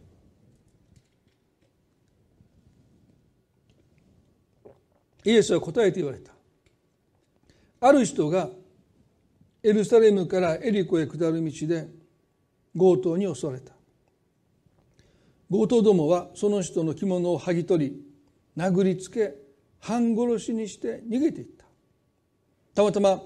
[5.25, 6.31] イエスは答えて言われた。
[7.79, 8.49] ある人が
[9.67, 11.87] エルサレムからエリコへ下る道で
[12.73, 13.73] 強盗に襲われた。
[15.51, 18.01] 強盗どもはその人の着物を剥ぎ取り
[18.55, 19.35] 殴りつけ
[19.79, 21.65] 半殺しにして逃げていった
[22.75, 23.21] たまたま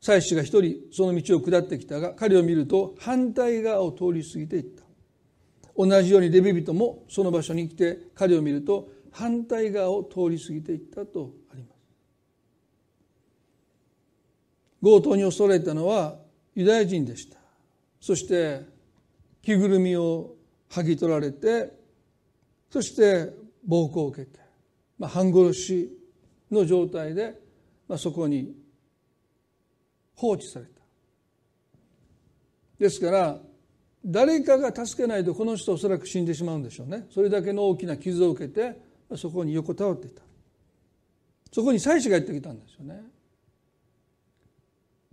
[0.00, 4.82] 妻子が一人その道を下ってきたが彼を見ると反対側を通り過ぎていった
[5.76, 11.78] 同じようにレビ人もその場所に来て彼を見ると反対側を通り過ぎていったとあります
[14.82, 16.16] 強盗に襲われたのは
[16.54, 17.38] ユダヤ人でした。
[18.00, 18.62] そして
[19.42, 20.34] 着ぐるみを
[20.70, 21.72] 剥ぎ取られて
[22.70, 23.32] そして
[23.66, 24.48] 暴行を受けて
[24.98, 25.96] まあ、半殺し
[26.50, 27.40] の状態で、
[27.86, 28.54] まあ、そこに
[30.16, 30.72] 放置された。
[32.78, 33.38] ですから
[34.04, 37.06] 誰かが助けないとこの人おそらく死んでしまうんでしょうね。
[37.10, 38.80] それだけの大きな傷を受けて
[39.16, 40.22] そこに横たわっていた。
[41.52, 43.02] そこに妻子がやってきたんですよね。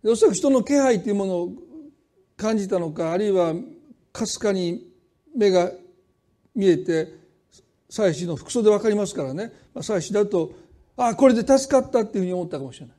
[0.08, 1.52] おそらく人の気配というものを
[2.38, 3.54] 感じたのかあるいは
[4.12, 4.88] かすかに
[5.36, 5.72] 目が
[6.56, 7.14] 見えて
[7.90, 9.52] 妻子の服装で分かりますからね。
[9.82, 10.54] 妻子だと
[10.98, 12.96] ああこれで助かったっていうふうに思ったかもしれない。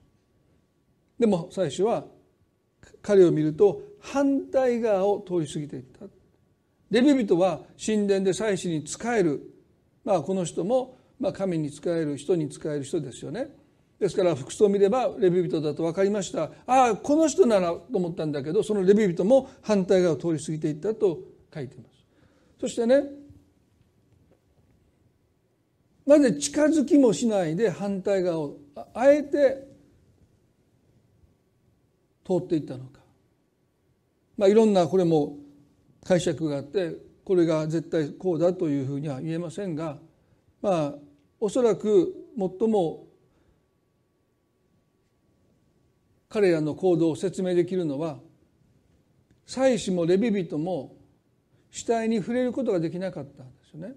[1.21, 2.05] でも妻子は
[3.03, 6.07] 彼を見ると反対側を通り過ぎていった。
[6.91, 9.43] レビ人は神殿で祭司に仕える、
[10.05, 13.49] まあ、この人も、まあ、神に仕える人に仕える人ですよね。
[13.99, 16.51] ですから服装を見ればレビ人だと分かりました。
[16.67, 21.21] ああこの人ならと思ったんだけどそのレビ人も反対側を通り過ぎていったと
[21.53, 21.97] 書いています。
[22.61, 23.05] そしてね
[26.05, 28.59] なぜ近づきもしないで反対側を
[28.93, 29.67] あえて
[32.25, 33.01] 通っていったのか。
[34.37, 35.39] まあ、いろんなこれも
[36.05, 39.97] 解釈があってこれが絶対こうだというふうには言えませんが
[40.61, 40.95] まあ
[41.41, 43.06] おそらく最も
[46.29, 48.19] 彼らの行動を説明できるのは
[49.47, 50.97] 祭司もレビ人も
[51.71, 53.95] 死体に触れることができなかったんですよね。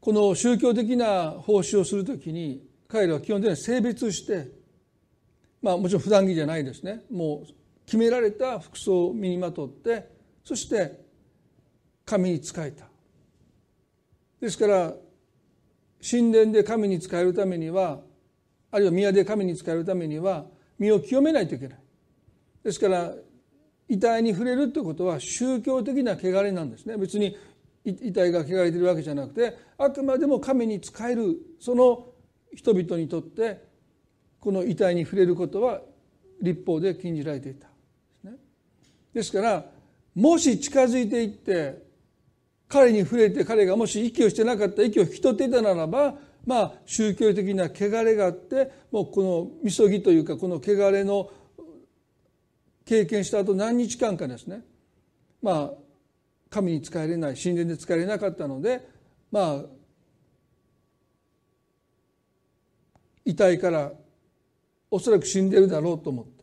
[0.00, 4.48] この宗教的な奉仕をするときに彼らは基本的には性別して
[5.62, 7.52] まあもちろん普段着じゃないですねもう
[7.86, 10.08] 決められた服装を身にまとって
[10.44, 11.00] そして
[12.04, 12.86] 神に仕えた
[14.40, 14.92] ですから
[16.10, 18.00] 神殿で神に仕えるためには
[18.72, 20.46] あるいは宮で神に仕えるためには
[20.78, 21.78] 身を清めないといけない。
[22.64, 23.12] ですから
[23.88, 26.96] 遺体に触れるということは宗教的な汚れなんですね。
[26.96, 27.36] 別に
[27.84, 32.06] 遺体が汚れているわけじゃなくてあくまでも神に仕えるその
[32.54, 33.64] 人々にとって
[34.38, 35.80] この遺体に触れることは
[36.40, 37.68] 立法で禁じられていた
[39.12, 39.64] ですから
[40.14, 41.82] もし近づいていって
[42.68, 46.14] 彼に触れて彼がもし息をしてなかった息を引き取っていたならば
[46.46, 51.30] まあ宗教的な汚れがあってもうこのみそぎというかこの汚れの
[52.84, 54.62] 経験した後何日間かですね
[55.40, 55.70] まあ
[56.50, 58.86] 神に仕えれない神殿で仕えれなかったので
[59.30, 59.64] まあ
[63.24, 63.92] 遺体から
[64.90, 66.42] おそらく死んでるだろうと思って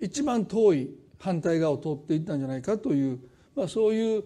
[0.00, 3.20] 一番遠い反対側を通っていったんじゃないかという、
[3.54, 4.24] まあ、そういう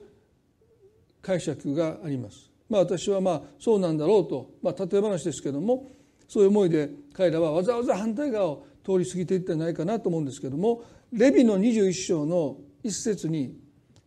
[1.20, 2.53] 解釈があります。
[2.74, 5.92] まあ、私はまあそうなんだろうと、まあ、例え話ですけども
[6.26, 10.82] そういう思いで彼らはわざわざ反対側を通り過ぎていったんじゃないかなと思うんですけども
[11.12, 13.56] レビの21章の一節に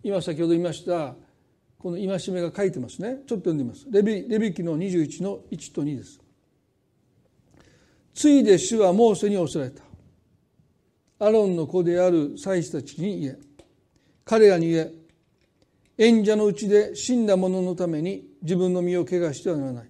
[0.03, 1.15] 今先ほど言いました
[1.77, 3.19] この戒めが書いてますね。
[3.27, 3.86] ちょっと読んでみます。
[3.89, 6.19] レビレビ記の21の1と2です。
[8.15, 9.84] ついで主はモーセに恐れた。
[11.19, 13.38] アロンの子である祭司たちに言え。
[14.25, 15.08] 彼らに言え。
[15.97, 19.89] 演者のうちで死んだ者のために自分の身を怪我してはならない。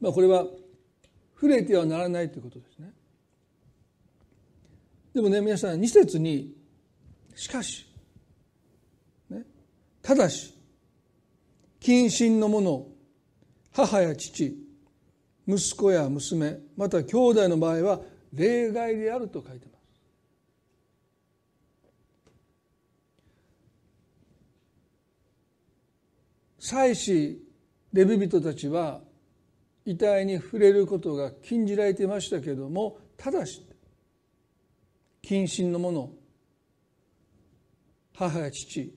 [0.00, 0.46] まあこれは
[1.34, 2.92] 触れてはならないということですね。
[5.14, 6.56] でもね皆さん2節に
[7.34, 7.86] 「しかし」
[9.28, 9.44] ね
[10.02, 10.54] 「ただし」
[11.80, 12.86] 「近親の者
[13.72, 14.56] 母や父
[15.46, 18.00] 息子や娘また兄弟の場合は
[18.32, 19.79] 例外であると書いてます。
[26.70, 27.38] 祭司
[27.92, 29.00] レビ人たちは
[29.84, 33.66] 遺体に触れることが禁じられていましたけれどもただし
[35.20, 36.08] 近親の者
[38.14, 38.94] 母や父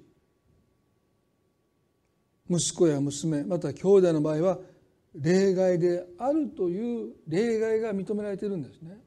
[2.48, 4.60] 息子や娘また兄弟の場合は
[5.16, 8.98] 例外であるという例外が認められているんですね。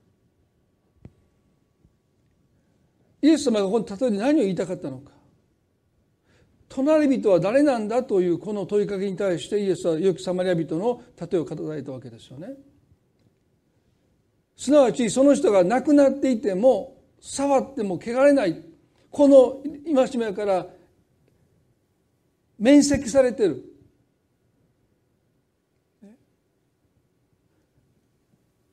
[3.22, 5.15] イエス様がこの例えで何を言いたかったのか
[6.68, 12.48] 隣人は誰なんだというこの問いかけに対してイエスは良きサマリア人の例えを語られたわけですよね。
[14.56, 18.62] すなわちその人が亡くなっていても触っても汚れない
[19.10, 20.67] この戒めから
[22.58, 23.64] 免責されてる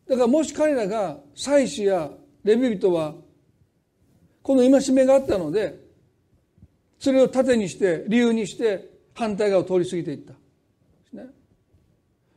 [0.07, 2.09] だからもし彼らが祭司や
[2.43, 3.15] レビ人は
[4.41, 5.82] この戒めがあったので
[7.03, 10.33] それを盾にして理由にして反対側を通り過ぎていった。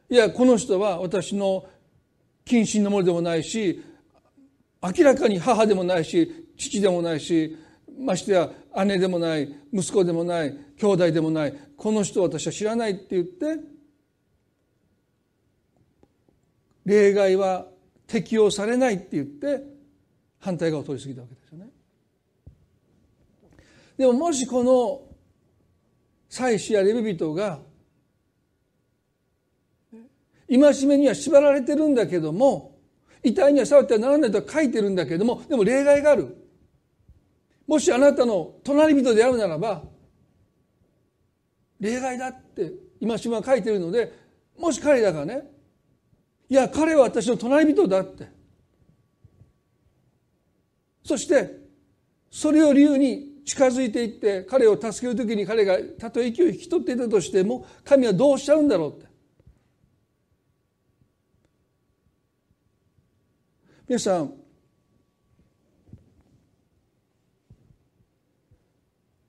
[0.08, 1.64] いやこの人は私の
[2.44, 3.80] 近親のものでもないし
[4.82, 7.56] 明らかに母でもないし父でもないし
[7.96, 8.50] ましてや
[8.84, 13.60] 姉でもない息子でもない兄弟でもないこの人を私は知らないって言って
[16.84, 17.66] 例外は
[18.08, 19.62] 適用されないって言って
[20.40, 21.75] 反対側を通り過ぎたわけですよね。
[23.96, 25.02] でももしこの
[26.28, 27.60] 祭司やレビ人が
[30.48, 32.78] 戒めには縛られてるんだけども
[33.22, 36.36] 遺体には触ってはならないと書いてるんだけどもでも例外がある。
[37.66, 39.82] もしあなたの隣人であるならば
[41.80, 44.12] 例外だって今島は書いてるので
[44.56, 45.50] もし彼らがね
[46.48, 48.28] いや彼は私の隣人だって。
[51.02, 51.60] そして
[52.30, 59.06] それを理由に近づいていって彼を助ける時に彼がたとえ息を引き取っていたとしても神はどうしちゃうんだろうって。
[63.88, 64.32] 皆さん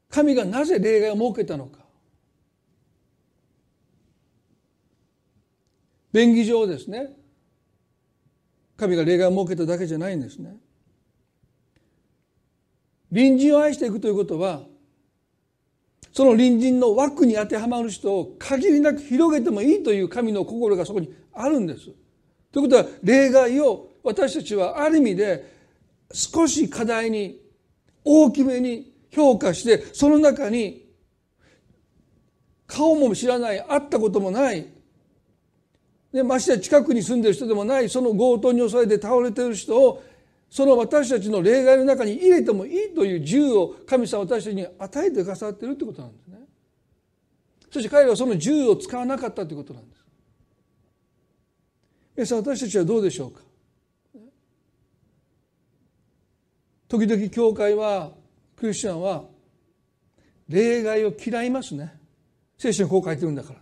[0.09, 1.86] 神がなぜ例外を設けたのか。
[6.11, 7.11] 便宜上ですね。
[8.78, 10.57] 神が例外を設けただけじゃないんですね。
[13.12, 14.62] 隣人を愛していくということは
[16.12, 21.91] その隣人の枠に当てはまる人を限りなく広げてもいいという神の心がそこにあるんです。
[22.51, 25.53] ということは例外を私たちはある意味で
[26.12, 27.39] 少し課題に
[28.03, 30.88] 大きめに評価してその中に
[32.66, 34.66] 顔も知らない会ったこともない
[36.12, 40.03] でましてや近くに住んでる人でもないその強盗に襲われて倒れてる人を
[40.50, 46.38] その私たちの例外の中に入れてもいいという自由を神様私たちに与えてくださっているということなんですね。
[47.70, 50.06] そして彼らはその自由を使わなかったということなんです。
[52.16, 53.41] 皆さん私たちはどうでしょうか？
[56.88, 58.12] 時々教会は
[58.56, 59.26] クリスチャンは
[60.48, 61.93] 例外を嫌いますね
[62.58, 63.60] 聖書にこう書いてるんだから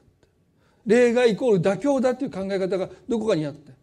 [0.86, 3.74] 例外イコール妥協だという考え方がどこかにあって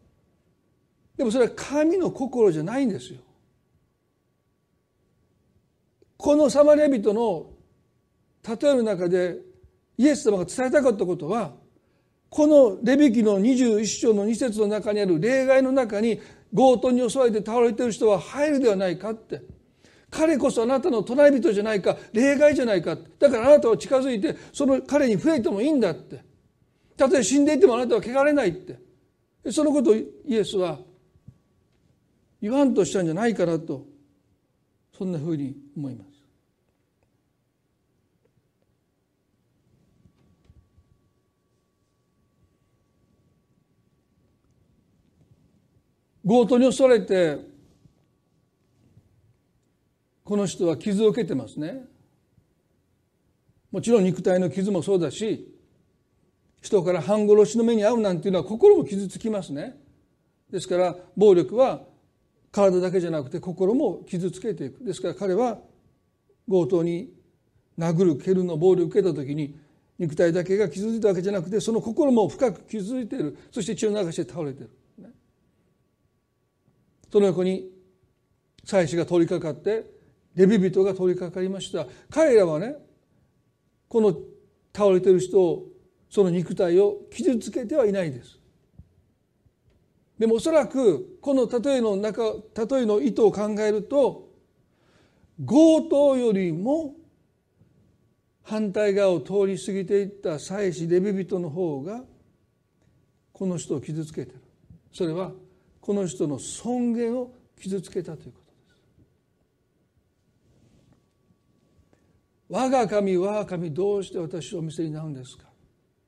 [1.16, 3.20] でもそれは神の心じゃないんですよ。
[6.16, 7.50] このサマリア人の
[8.48, 9.38] 例えの中で
[9.98, 11.52] イエス様が伝えたかったことは
[12.30, 16.20] このレビ記の21章の2節の中にある例外の中に
[16.54, 19.42] 強盗に襲われて倒れている人は入るではないかって。
[20.10, 26.22] 彼こそあなたの隣人じゃないか例外じゃないかだからあなたは近づいてその彼に触れてもいいんだって。
[26.96, 28.78] たとえ死んでいてもあなたは汚れないって。
[29.50, 30.78] そのことをイエスは
[32.42, 33.86] 言わんとしたんじゃないかなと
[34.98, 36.12] そんなふうに思います。
[46.26, 47.38] 強盗に襲われて
[50.22, 51.84] この人は傷を受けてますね
[53.72, 55.52] もちろん肉体の傷もそうだし
[56.60, 59.76] 人から半殺しの目に遭うなんていうのは心も傷つきますね
[60.52, 61.82] ですから暴力は
[62.52, 64.84] 体だけじゃなくて心も傷つけていく。
[64.84, 65.58] ですから彼は
[66.48, 67.10] 強盗に
[67.78, 69.58] 殴る蹴るの暴力を受けた時に
[69.98, 73.38] 肉体だけが傷ついたわけじゃなくてその心も深く傷ついている。
[73.50, 74.70] そして血を流して倒れている。
[77.10, 77.70] その横に
[78.64, 79.84] 祭司が通りかかって
[80.34, 81.86] レビ人が通りかかりました。
[82.10, 82.76] 彼らはね
[83.88, 84.16] この
[84.74, 85.66] 倒れている人を
[86.10, 88.38] その肉体を傷つけてはいないです。
[90.22, 94.28] でもおそらくこの例えの中例えの意図を考えると
[95.44, 96.94] 強盗よりも
[98.44, 102.04] 反対側を通り過ぎていった祭司レビ人の方が
[103.32, 104.38] この人を傷つけてる。
[104.92, 105.32] それは
[105.80, 108.58] この人の尊厳を傷つけたということで
[112.60, 112.62] す。
[112.62, 115.46] 我が神我が神どうして私をお見せになるんですか？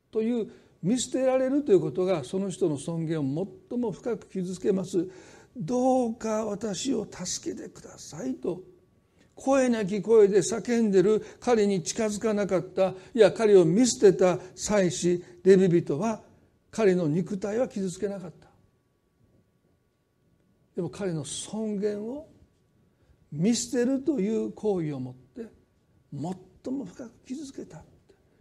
[0.09, 0.49] という
[0.85, 5.09] 見捨てられるということがその人の尊厳を最も深く傷つけます。
[5.57, 8.61] どうか私を助けてくださいと。
[9.33, 12.89] 声なき声で叫んでる彼に近づかなかった。
[13.15, 16.21] いや彼を見捨てた祭司レビ人は
[16.69, 18.47] 彼の肉体は傷つけなかった。
[20.75, 22.27] でも彼の尊厳を
[23.31, 25.49] 見捨てるという行為をもって
[26.13, 27.81] 最も深く傷つけた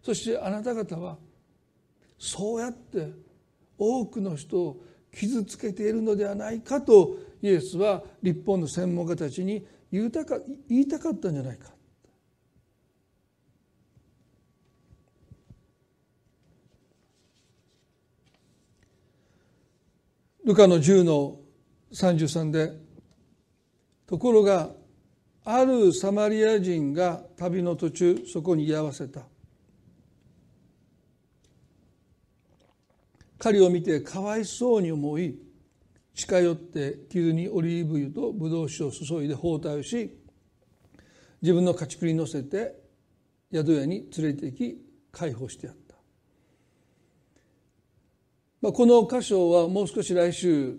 [0.03, 1.17] そしてあなた方は
[2.25, 3.13] そうやって
[3.77, 11.71] 多くの人を傷つけているのではないかとイエスは立法の専門家たちに言いたか言いたかったんじゃないか。
[20.47, 21.41] ルカの10の
[21.93, 22.73] 33で
[24.07, 24.71] ところが
[25.45, 29.21] あるサマリア人が旅の途中そこに居合わせた。
[33.45, 35.39] 彼を見てかわいそうに思い
[36.15, 40.19] 近寄って傷にオリーブ油とブドウ酒を注いで包帯をし
[41.43, 42.75] 自分の家畜に乗せて
[43.53, 44.79] 宿屋に連れて行き
[45.13, 45.95] 解放してやった、
[48.63, 50.79] まあ、この箇所はもう少し来週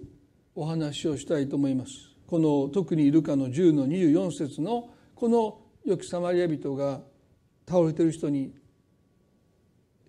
[0.55, 1.91] お話をしたいと思います。
[2.26, 7.01] この特にイルカの10の24節のこの良きサマリア人が
[7.70, 8.55] 倒れている人に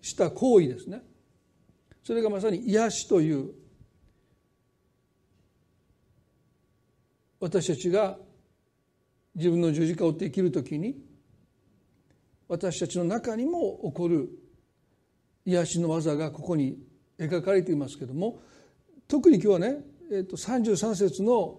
[0.01, 1.03] した行為ですね。
[2.07, 3.51] それがまさに癒しという
[7.41, 8.17] 私たちが
[9.35, 10.95] 自分の十字架を追って生きる時に
[12.47, 14.29] 私たちの中にも起こる
[15.47, 16.79] 癒しの技がここに
[17.19, 18.39] 描かれていますけども
[19.09, 19.79] 特に今日はね、
[20.13, 21.59] えー、と33節の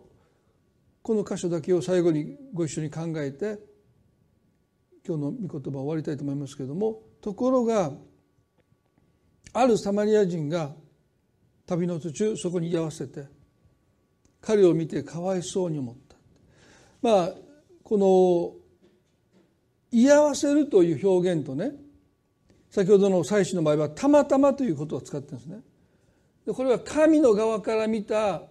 [1.01, 3.59] この箇所だけを最後にご一緒に考えて
[5.05, 7.91] 今日の御言葉を終わりたいと思いますけれどもところが
[9.59, 10.69] あるサマリア人が
[11.65, 13.25] 旅の途中そこに居合わせて
[14.39, 16.15] 彼を見てかわいそうに思った。
[17.01, 17.33] まあ
[17.83, 18.53] この
[19.91, 21.71] 居合わせるという表現とね
[22.69, 25.61] 先ほどの祭司の場合はたまたまということを使ってるんですね。
[26.45, 28.43] でこれは神の側から見た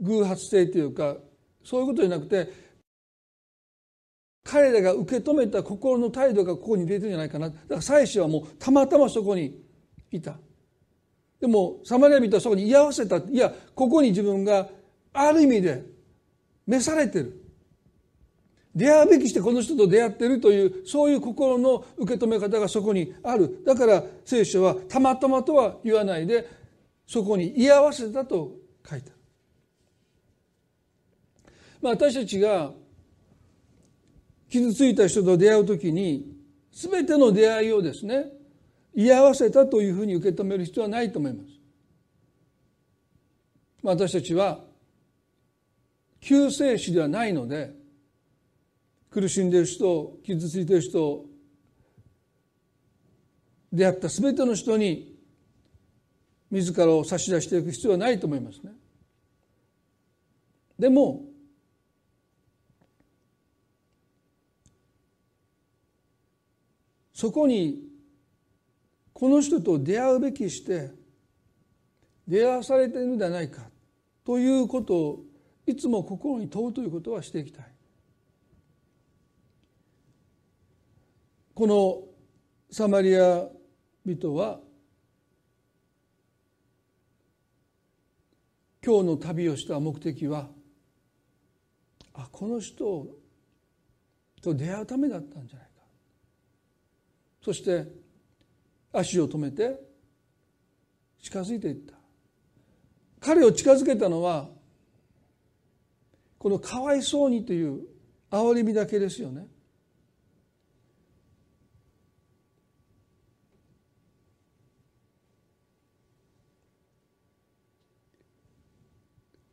[0.00, 1.16] 偶発性というか
[1.62, 2.50] そういうことじゃなくて
[4.50, 7.50] 彼らが受け止めた心の態度がここに出てるんじゃないかな。
[7.50, 9.62] だから祭司はもうたまたまそこに
[10.10, 10.36] いた。
[11.38, 13.18] でもサマリア人はそこに居合わせた。
[13.18, 14.66] いやここに自分が
[15.12, 15.84] ある意味で
[16.66, 17.44] 召されてる。
[18.74, 23.62] 出会うべきしてこの人と出会ってるというそういう心の受け止め方がそこにある。
[23.66, 26.48] だから聖書はたまたまとは言わないで
[27.06, 28.52] そこに居合わせたと
[28.88, 29.18] 書いてある。
[31.82, 32.72] まあ、私たちが
[34.48, 36.26] 傷ついた人と出会う時に
[36.72, 38.26] 全ての出会いをですね
[38.94, 41.50] 居合わせたというふうに受け止める必要はないと思います。
[43.82, 44.60] 私たちは
[46.20, 47.74] 救世主ではないので
[49.10, 51.24] 苦しんでいる人傷ついている人
[53.72, 55.16] 出会った全ての人に
[56.50, 58.72] 自らを差し出していく必要はないと思いますね。
[60.78, 61.27] でも
[67.18, 67.80] そこに
[69.12, 70.92] この人と出会うべきして
[72.28, 73.62] 出会わされているのではないか
[74.24, 75.24] ということを
[75.66, 77.66] いつも心に問うということはしていきたい。
[81.54, 82.04] この
[82.70, 83.48] サマリア
[84.04, 84.60] 人は
[88.80, 90.46] 今日の旅をした目的は
[92.14, 93.08] あこの人
[94.40, 95.67] と出会うためだったんじゃない
[97.48, 97.86] そして
[98.92, 99.80] 足を止めて
[101.22, 101.94] 近づいていった。
[103.20, 104.50] 彼を近づけたのは
[106.38, 107.86] このかわいそうにという
[108.30, 109.46] 憐れみだけですよね。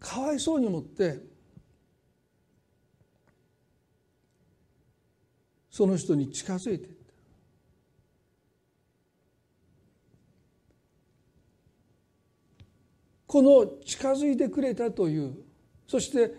[0.01, 1.21] かわいそうに思って
[5.71, 7.05] その人に近づいていった
[13.35, 15.35] この近づいてくれたという
[15.89, 16.33] そして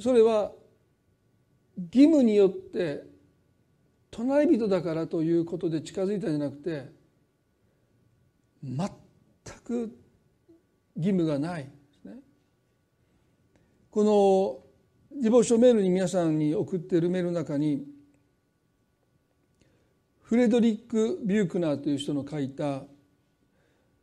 [0.00, 0.52] それは
[1.92, 3.02] 義務によって
[4.10, 6.90] 隣人だからということで近づいたんじゃなくて
[8.64, 8.88] 全
[9.66, 9.94] く
[10.96, 11.70] 義務がないで
[12.00, 12.14] すね。
[13.90, 14.62] こ
[15.12, 17.84] の自母書メールに皆さんに送っているメールの中に
[20.22, 22.84] フレドリック・ビュークナーという人の書いた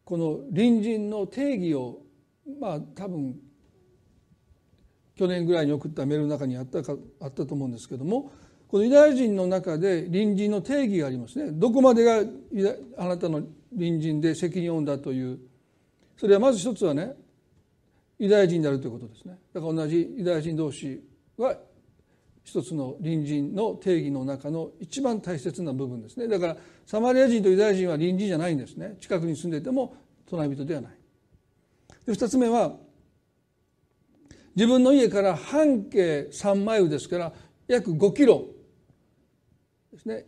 [0.07, 1.99] この隣人の定義を
[2.61, 3.35] まあ多分
[5.17, 8.31] 去年ぐらいに送ったメールの中にあったかあったと思うんですけども
[8.69, 11.51] このユダヤ人の中で隣人の定義がありますね。
[11.51, 12.23] どこまでが
[12.97, 13.41] あなたの
[13.73, 15.39] 隣人で責任を負うんだという。
[16.15, 17.13] それはまず一つはね
[18.17, 19.37] ユダヤ人であるということですね。
[19.53, 21.03] だから同じユダヤ人同士
[21.37, 21.57] は
[22.47, 26.29] 一つの隣人の定義の中の一番大切な部分ですね。
[26.29, 28.95] だからサマリア人とユダヤ人は隣人じゃないんですね。
[29.01, 29.97] 近くに住んでいても
[30.29, 30.91] 隣人ではない。
[32.05, 32.77] で二つ目は
[34.55, 37.33] 自分の家から半径3マイルですから
[37.67, 38.45] 約5キロ。
[39.91, 40.25] ですね。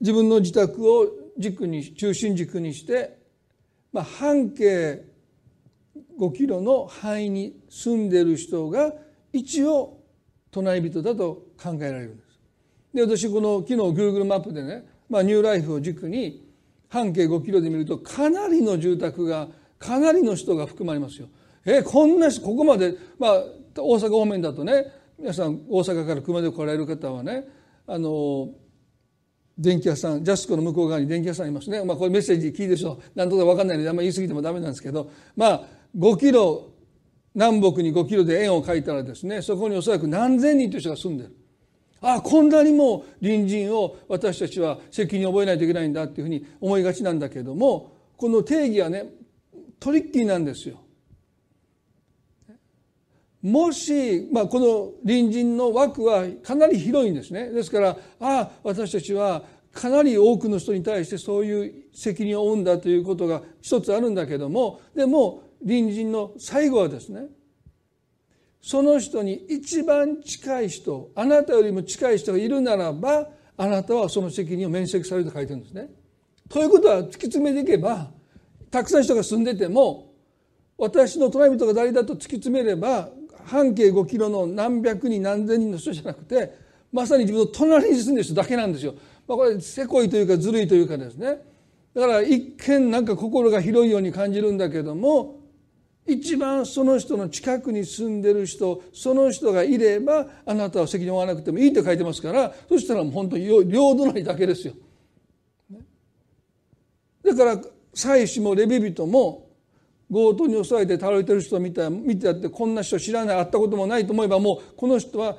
[0.00, 1.06] 自分の自宅を
[1.36, 3.18] 軸に中心軸にして、
[3.92, 5.04] まあ、半径
[6.18, 8.94] 5キロの範囲に住んでいる人が
[9.34, 9.97] 一応
[10.50, 12.28] 隣人だと考えられるんです。
[12.94, 16.46] で私この昨日 Google マップでね、まあ、ニューライフを軸に
[16.88, 21.28] 半径5キロで見るとかなりの住宅がかなりの人が含まれますよ。
[21.64, 23.44] えこんなここまで、まあ、
[23.76, 24.86] 大阪方面だとね
[25.18, 27.44] 皆さん大阪から車で来られる方はね
[27.86, 28.48] あの
[29.58, 35.62] 電気屋さんジャスコの向こう側に電気屋さんいますね、まあ、これメッセージ聞いてる人何とか分かんないのであんまり言い過ぎてもダメなんですけどまあ
[35.96, 36.68] 5キロ
[37.34, 41.36] 南北に5キロで円を描いたらですねそこにおそらく何千人という人が住んでる
[42.00, 49.06] ああこんなにも隣人を私たちは責任を覚えないといけないんだっていうふうに思いがちなんだけどもこの定義はね
[49.80, 50.80] トリッキーなんですよ。
[53.40, 67.26] もし、まあ、この隣人の枠はかなり広いんですねですからああ私たちはかなり多くの人に対してそういう責任を負うんだということが一つあるんだけどもでも隣人の最後はですね
[68.60, 75.88] その人に一番近い人あなたよりも近い人がいるならばあなたはその責任を免責されると書いてるんですね。
[76.48, 78.10] ということは突き詰めていけば
[78.70, 80.12] たくさん人が住んでても
[80.76, 83.10] 私の隣人が誰だと突き詰めれば
[83.44, 86.54] 半径5キロの何百人何千人の人じゃなくて
[86.92, 88.94] まさに自分の隣に住んでる人だけなんですよ。
[89.26, 91.38] まあ、これせこいというかずるいというかですね
[91.94, 95.37] だから一見なんか心が広いように感じるんだけども
[96.08, 104.72] 一番その人の近くに住んでる人その人がいればあなたは責任を負わなくてもいいって書いてますからそしたらもう本当に両隣だけですよ。
[107.22, 107.60] だから
[107.92, 109.50] 祭司もレビ人も
[110.10, 115.36] 強盗に襲われて倒れてる人を見た見てやってこんな人知らない会ったこともないと思えばもうこの人は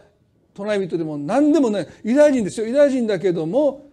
[0.54, 1.88] 隣人でも何でもない。
[2.04, 2.68] ユダヤ人ですよ。
[2.68, 3.90] ユダヤ人だけども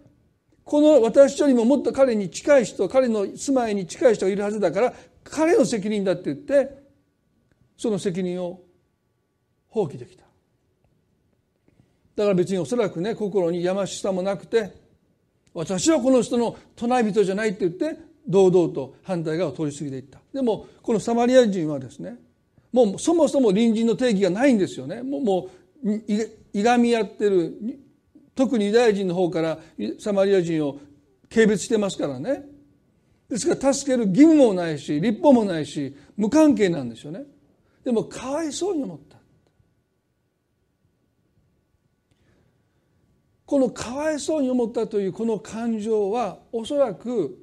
[0.62, 4.95] この私よりももっと彼に近い人彼の住まいに近い人がいるはずだから
[5.31, 6.70] 彼の責任だって言って
[7.77, 8.61] その責任を
[9.68, 10.24] 放棄できた。
[12.14, 14.72] だから別におそらくね心にやましさもなくて
[15.53, 20.18] 私はこの人の隣人じゃないって言って堂々と反対側を通り過ぎていった。
[20.33, 22.16] でもこのサマリア人はですね
[22.72, 25.03] もうそもそも隣人の定義がないんですよね。
[25.03, 25.49] もうも
[25.85, 25.91] う
[26.53, 27.55] いがみ合ってる
[28.35, 29.59] 特にユダヤ人の方から
[29.99, 30.79] サマリア人を
[31.33, 32.45] 軽蔑してますからね。
[33.29, 37.24] ですから助ける義務もないし立法もないし無関係なんですよね。
[37.85, 39.16] でもかわいそうに思った。
[43.45, 47.39] このかわいそうに思ったというこの感情はおそらく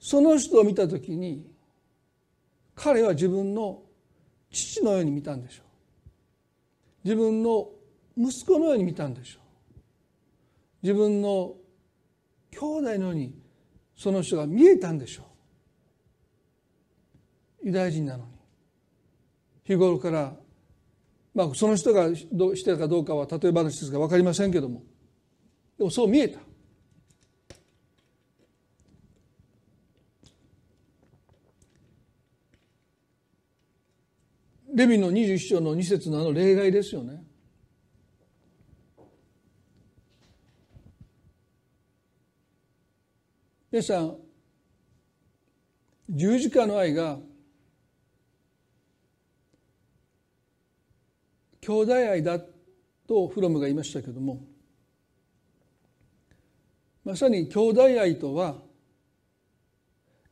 [0.00, 1.46] その人を見た時に
[2.74, 3.82] 彼は自分の
[4.50, 5.64] 父のように見たんでしょう。
[7.04, 7.68] 自分の
[8.16, 9.42] 息子のように見たんでしょう。
[10.82, 11.54] 自分の
[12.50, 13.34] 兄弟のように
[13.98, 15.24] その人が見えたんでしょ
[17.62, 17.66] う。
[17.66, 18.30] ユダヤ人なのに。
[19.64, 20.34] 日頃から
[21.34, 24.82] まあその人がどうしてたかどうかは例え話ですが分かりませんけども。
[25.76, 26.38] でもそう見えた。
[34.74, 37.27] レビの21章の2節のあの例外ですよね。
[43.70, 44.16] 皆さん
[46.08, 47.18] 十字架の愛が
[51.60, 52.40] 兄弟愛だ
[53.06, 54.42] とフロムが言いましたけども
[57.04, 58.56] まさに兄弟愛とは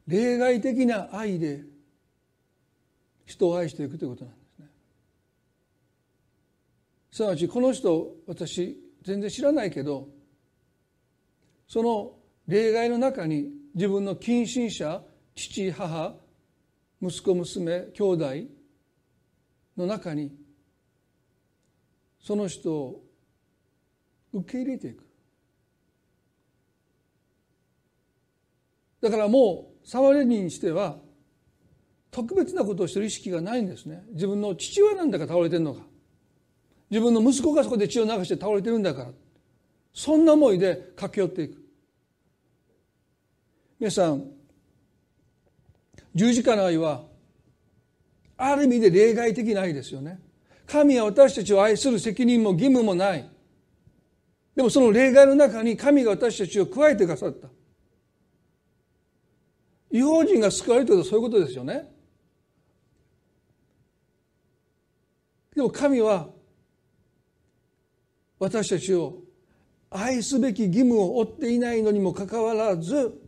[0.06, 1.60] 例外的な愛で
[3.26, 4.66] 人を愛していくということなんですね。
[7.10, 10.08] すなわちこの人私全然知らないけど
[11.68, 12.12] その
[12.46, 15.02] 例外の中に自分の近親者
[15.34, 16.14] 父母
[17.02, 18.26] 息子娘兄弟
[19.76, 20.32] の中に
[22.20, 23.02] その人を
[24.32, 25.04] 受け入れていく。
[29.00, 30.98] だからもう触れにしては
[32.10, 34.04] 特別なことをしてる意識がないんですね。
[34.12, 35.82] 自分の父親なんだか倒れてるのか。
[36.90, 39.10] 自分の息子がそこで血を流して倒れてるんだから。
[39.92, 41.65] そんな思いで駆け寄っていく。
[43.78, 44.24] 皆さん
[46.14, 47.04] 十字架の愛は
[48.38, 50.18] ある意味で例外的な愛ですよね。
[50.66, 53.30] 神は私たちを愛する責任も義務もない。
[54.54, 57.48] でもその例外の中に神が私たちを加えてくださった。
[59.90, 61.92] 違法人が救われるということはそういうことですよね。
[65.54, 66.28] でも神は
[68.38, 69.22] 私たちを
[69.90, 73.18] 愛すべき義務を負っていないのにもかかわらず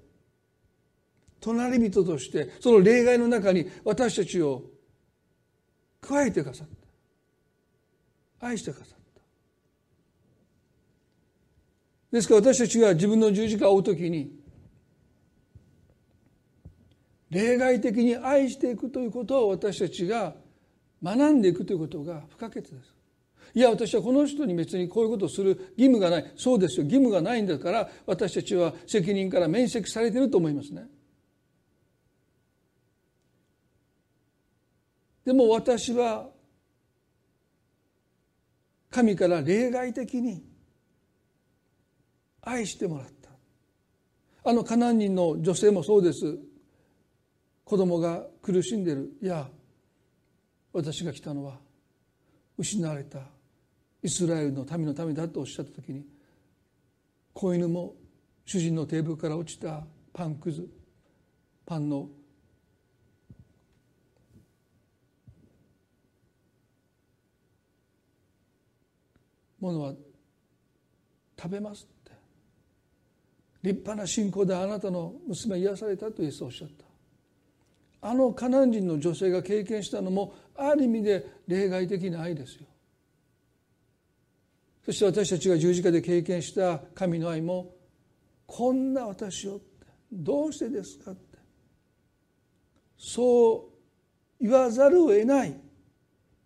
[1.41, 4.62] 隣人としてその例外の中に私たちを
[6.01, 6.68] 加えてくださっ
[8.41, 9.22] た愛してくださった
[12.12, 14.39] ですから私たちが自分の十字架を追う時に
[17.30, 20.34] 例外的に愛していくということを私たちが
[21.03, 22.95] 学んでいくということが不可欠です。
[23.55, 30.86] いや私はこの人に別にこういうことをする義務がないそうですよ義務がないんだから私たちは責任から免責されていると思いますね。
[35.29, 36.31] でも私は
[38.89, 40.43] 神から例外的に
[42.41, 44.49] 愛してもらった。
[44.49, 46.39] あのカナン人の女性もそうです。
[47.62, 49.18] 子供が苦しんでる。
[49.20, 49.47] いや
[50.72, 51.59] 私が来たのは
[52.57, 53.18] 失われた
[54.03, 56.07] イスラエルの民のためだとおっしゃった時に
[57.35, 57.97] 子犬も
[58.47, 60.66] 主人のテーブルから落ちたパンくず
[61.66, 62.09] パンの
[69.61, 69.94] ものは
[71.40, 72.12] 食べますって。
[73.62, 76.84] 立派な信仰であなたの娘癒されたとイエスおっしゃった。
[78.00, 82.66] あのカナン人の女性が経験したのもある意味で例外的な愛ですよ。
[84.86, 87.74] そして私たちが十字架で経験した神の愛も
[88.46, 89.66] こんな私をって。
[90.11, 91.38] どうしてですかって。
[92.96, 93.68] そ
[94.40, 95.54] う言わざるを得ない。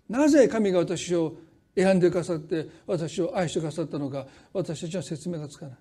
[0.08, 1.36] なぜ神が私を
[1.74, 5.78] 選んでくださって私を愛してくださったのか私たちは説明がつかない。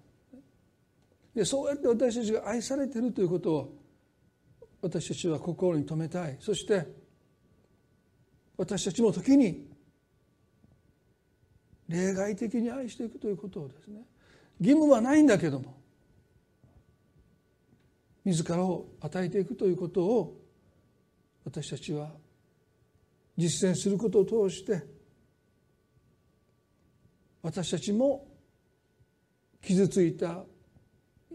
[1.35, 3.77] でそうやって私たちが愛されているということを
[4.81, 6.37] 私たちは心に留めたい。
[6.39, 6.87] そして
[8.57, 9.69] 私たちも時に
[11.87, 14.01] 例外的に愛していくということをですね
[14.59, 15.75] 義務はないんだけども
[18.23, 20.37] 自らを与えていくということを
[21.43, 22.11] 私たちは
[23.35, 24.83] 実践することを通して
[27.43, 28.27] 私たちも
[29.61, 30.43] 傷ついた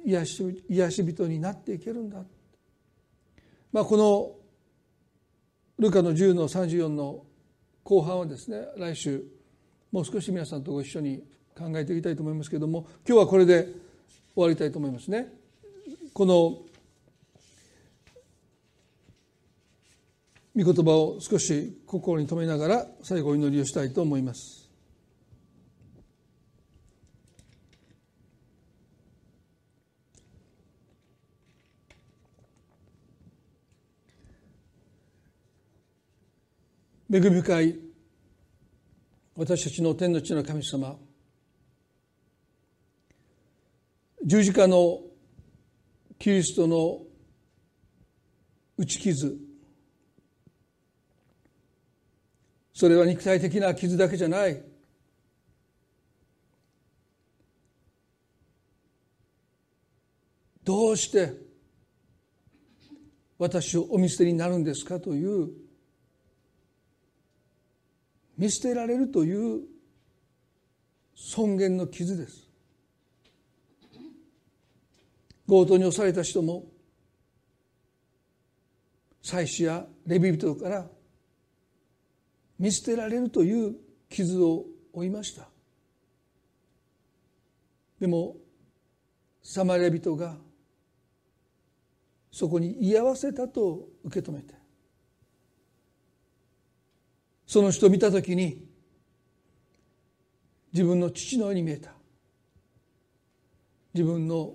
[0.04, 2.18] 癒し癒し人になっていけるんだ、
[3.72, 4.32] まあ、この
[5.78, 7.24] ルカの10の34の
[7.82, 9.24] 後半はですね来週
[9.92, 11.22] もう少し皆さんとご一緒に
[11.57, 13.64] 考えていきたいと思いますけれども今日はこれで
[14.34, 15.32] 終わりたいと思いますね。
[16.12, 16.59] この
[20.57, 24.55] 御言葉を少し心に留めながら最後お祈りをしたいと思います。
[37.09, 37.78] 恵み深い
[39.36, 40.96] 私たちの天の地の神様。
[44.24, 45.02] 十字架の
[46.18, 47.02] キリストの
[48.76, 49.38] 打ち傷。
[52.74, 54.61] それは肉体的な傷だけじゃない。
[60.64, 61.34] どうして
[63.38, 65.66] 私をお見捨てになるんですかという
[68.37, 69.62] 見捨てられるという
[71.14, 72.47] 尊厳の傷です。
[75.49, 76.64] 強盗に押された人も
[79.22, 80.87] 祭司やレビ人から
[82.59, 83.76] 見捨てられるという
[84.09, 85.49] 傷を負いました。
[88.01, 88.37] でも
[89.43, 90.37] サマリア人が
[92.30, 94.55] そこに居合わせたと受け止めて
[97.47, 98.66] その人を見た時に
[100.72, 101.92] 自分の父のように見えた。
[103.94, 104.53] 自分の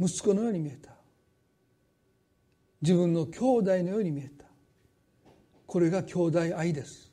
[0.00, 0.90] 息子のように見えた。
[2.82, 4.46] 自分の兄弟のように見えた。
[5.66, 7.12] これが兄弟愛です。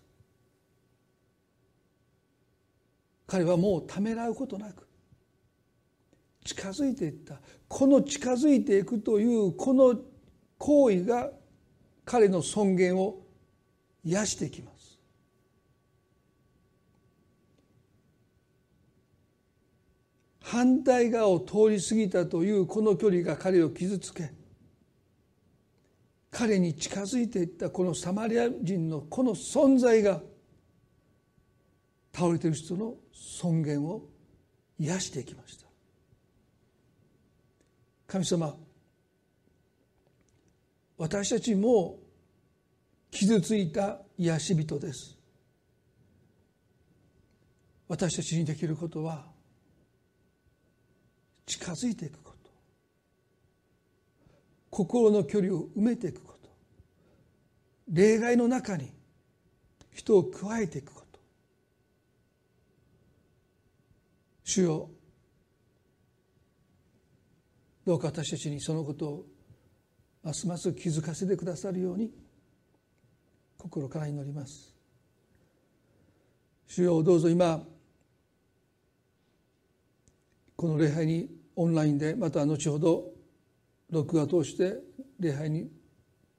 [3.28, 4.88] 彼はもうためらうことなく
[6.44, 7.40] 近づいていった。
[7.68, 9.96] この近づいていくというこの
[10.58, 11.30] 行為が
[12.06, 13.23] 彼の尊厳を
[14.04, 14.94] 癒していきます。
[20.42, 24.32] 反対側を通り過ぎたというこの距離が彼を傷つけ
[26.30, 30.22] 彼に近づいていったこのサマリア人のこの存在が
[32.14, 34.04] 倒れている人の尊厳を
[34.78, 35.66] 癒していきました。
[38.06, 38.56] 神様
[40.98, 41.98] 私たちも
[43.14, 45.16] 傷ついた癒し人です。
[47.88, 49.28] 私たちにできることは
[51.46, 52.50] 近づいていくこと。
[54.72, 56.50] 心の距離を埋めていくこと。
[57.88, 58.92] 例外の中に
[59.94, 61.20] 人を加えていくこと。
[64.44, 64.90] 主よ
[67.86, 69.26] どうか私たちにそのことを
[70.24, 72.23] ますます気づかせてくださるように
[73.64, 74.76] 心から祈ります。
[76.68, 77.64] 主よどうぞ今
[80.56, 83.12] この礼拝にオンラインでまた後ほど
[83.90, 84.78] 録画通して
[85.20, 85.70] 礼拝に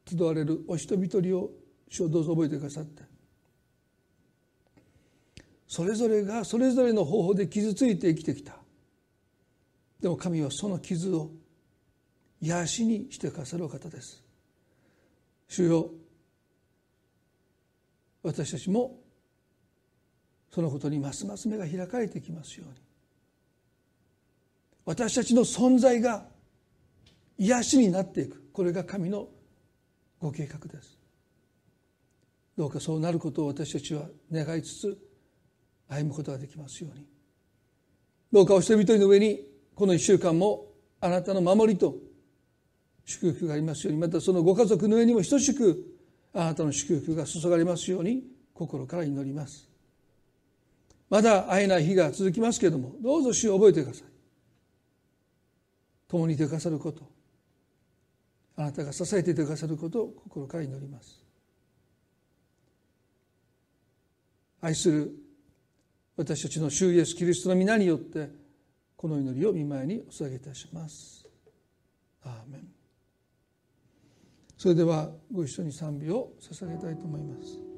[0.07, 1.51] 集われるお人々を
[1.89, 3.03] 主をどうぞ覚えてくださって。
[5.66, 8.55] それぞれがそれぞれの方法で傷ついて生きてきた。
[10.01, 11.31] でも神はその傷を
[12.41, 14.22] 癒しにしてくださるお方です。
[15.49, 15.91] 主よ
[18.25, 18.99] 私たちも
[20.51, 22.75] そのことにますます目が開かれてきますように。
[24.87, 26.25] 私たちの存在が
[27.39, 28.43] 癒しになっていく。
[28.53, 29.29] これが神の
[30.20, 30.99] ご計画です。
[32.57, 34.99] どうかそうなることを私たちは願いつつ
[35.89, 37.05] 歩むことができますように。
[38.33, 39.41] どうかお一人一人の上に
[39.75, 40.68] この一週間も
[41.01, 41.97] あなたの守りと
[43.05, 44.01] 祝福がありますように。
[44.01, 45.94] またそのご家族の上にも等しく
[46.35, 49.68] あなたの祝福が注がれますように心から祈ります。
[51.09, 54.05] まだ会えない日が続きますけれどもどうぞ主を覚えてください。
[56.09, 57.03] 共にいてくださること
[58.57, 61.22] あなたが支えていてくださることを心から祈ります。
[64.61, 65.12] 愛する
[66.16, 68.30] 私たちの主イエスキリストの皆によって
[68.97, 71.28] この祈りを見舞いにお捧げいたします。
[72.24, 72.84] アーメン。
[74.65, 77.74] それではご一緒に賛美を捧げたいと思います。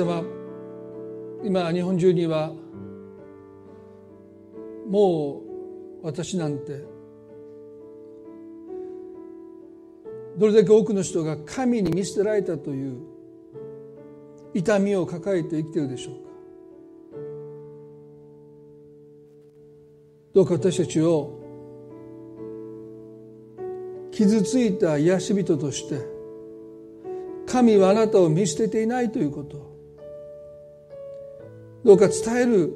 [0.00, 0.24] 様
[1.44, 2.52] 今日本中には
[4.88, 5.42] も
[6.02, 6.84] う私なんて
[10.38, 13.00] どれだけ多くの人が神に見捨てられたという
[14.54, 16.20] 痛みを抱えて生きているでしょうか。
[20.32, 21.38] どうか私たちを
[24.12, 26.00] 傷ついた癒し人として
[27.46, 29.69] 神はあなたを見捨てていないということ。
[31.84, 32.74] どうか伝える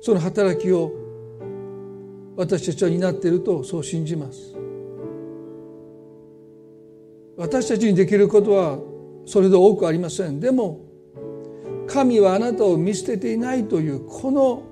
[0.00, 0.92] その働きを
[2.36, 4.54] 私たちは担っているとそう信じます。
[7.36, 8.78] 私たちにできることは
[9.26, 10.40] それで多くありません。
[10.40, 10.80] でも
[11.86, 14.62] 神はあなたを見捨てていないというこの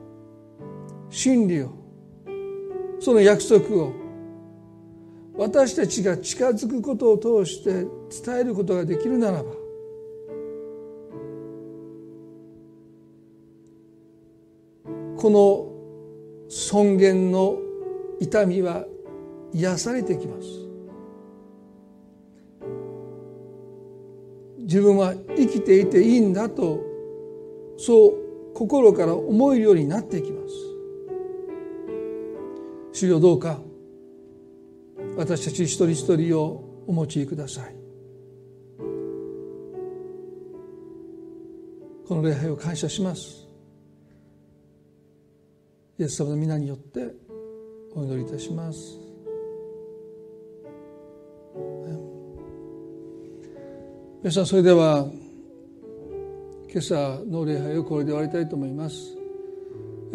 [1.10, 1.70] 真理を
[2.98, 3.92] その約束を
[5.36, 7.86] 私たちが近づくことを通して
[8.24, 9.63] 伝えることができるならば
[15.24, 17.56] この尊厳の
[18.20, 18.84] 痛みは
[19.54, 20.46] 癒されてきます。
[24.58, 26.78] 自分は生きていていいんだと
[27.78, 30.54] そう心から思えるようになっていきます。
[32.92, 33.62] 主よどうか
[35.16, 37.74] 私たち一人一人をお持ちください。
[42.06, 43.43] この礼拝を感謝します。
[45.96, 47.06] イエス様の皆によって
[47.94, 48.98] お祈りいたします。
[54.20, 55.06] 皆さんそれでは
[56.68, 59.16] 今朝の礼拝をこれで終わりたいと思います。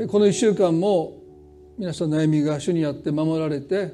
[0.10, 1.18] この1週間も
[1.78, 3.94] 皆さん悩みが主にあって守られて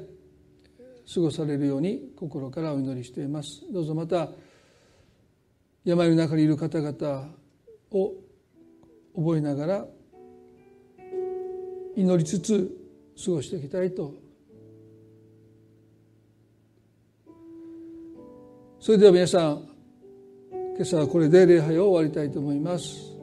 [1.14, 3.62] 過ごされるように心からお祈りしています。
[3.72, 4.30] どうぞまた
[5.84, 7.30] 病の中にいる方々
[7.92, 8.12] を
[9.14, 9.86] 覚えながら
[11.96, 12.70] 祈りつつ
[13.24, 14.12] 過ごしていきたいと。
[18.78, 19.66] それでは皆さん
[20.76, 23.15] 今朝はこれで礼拝を終わりたいと思います。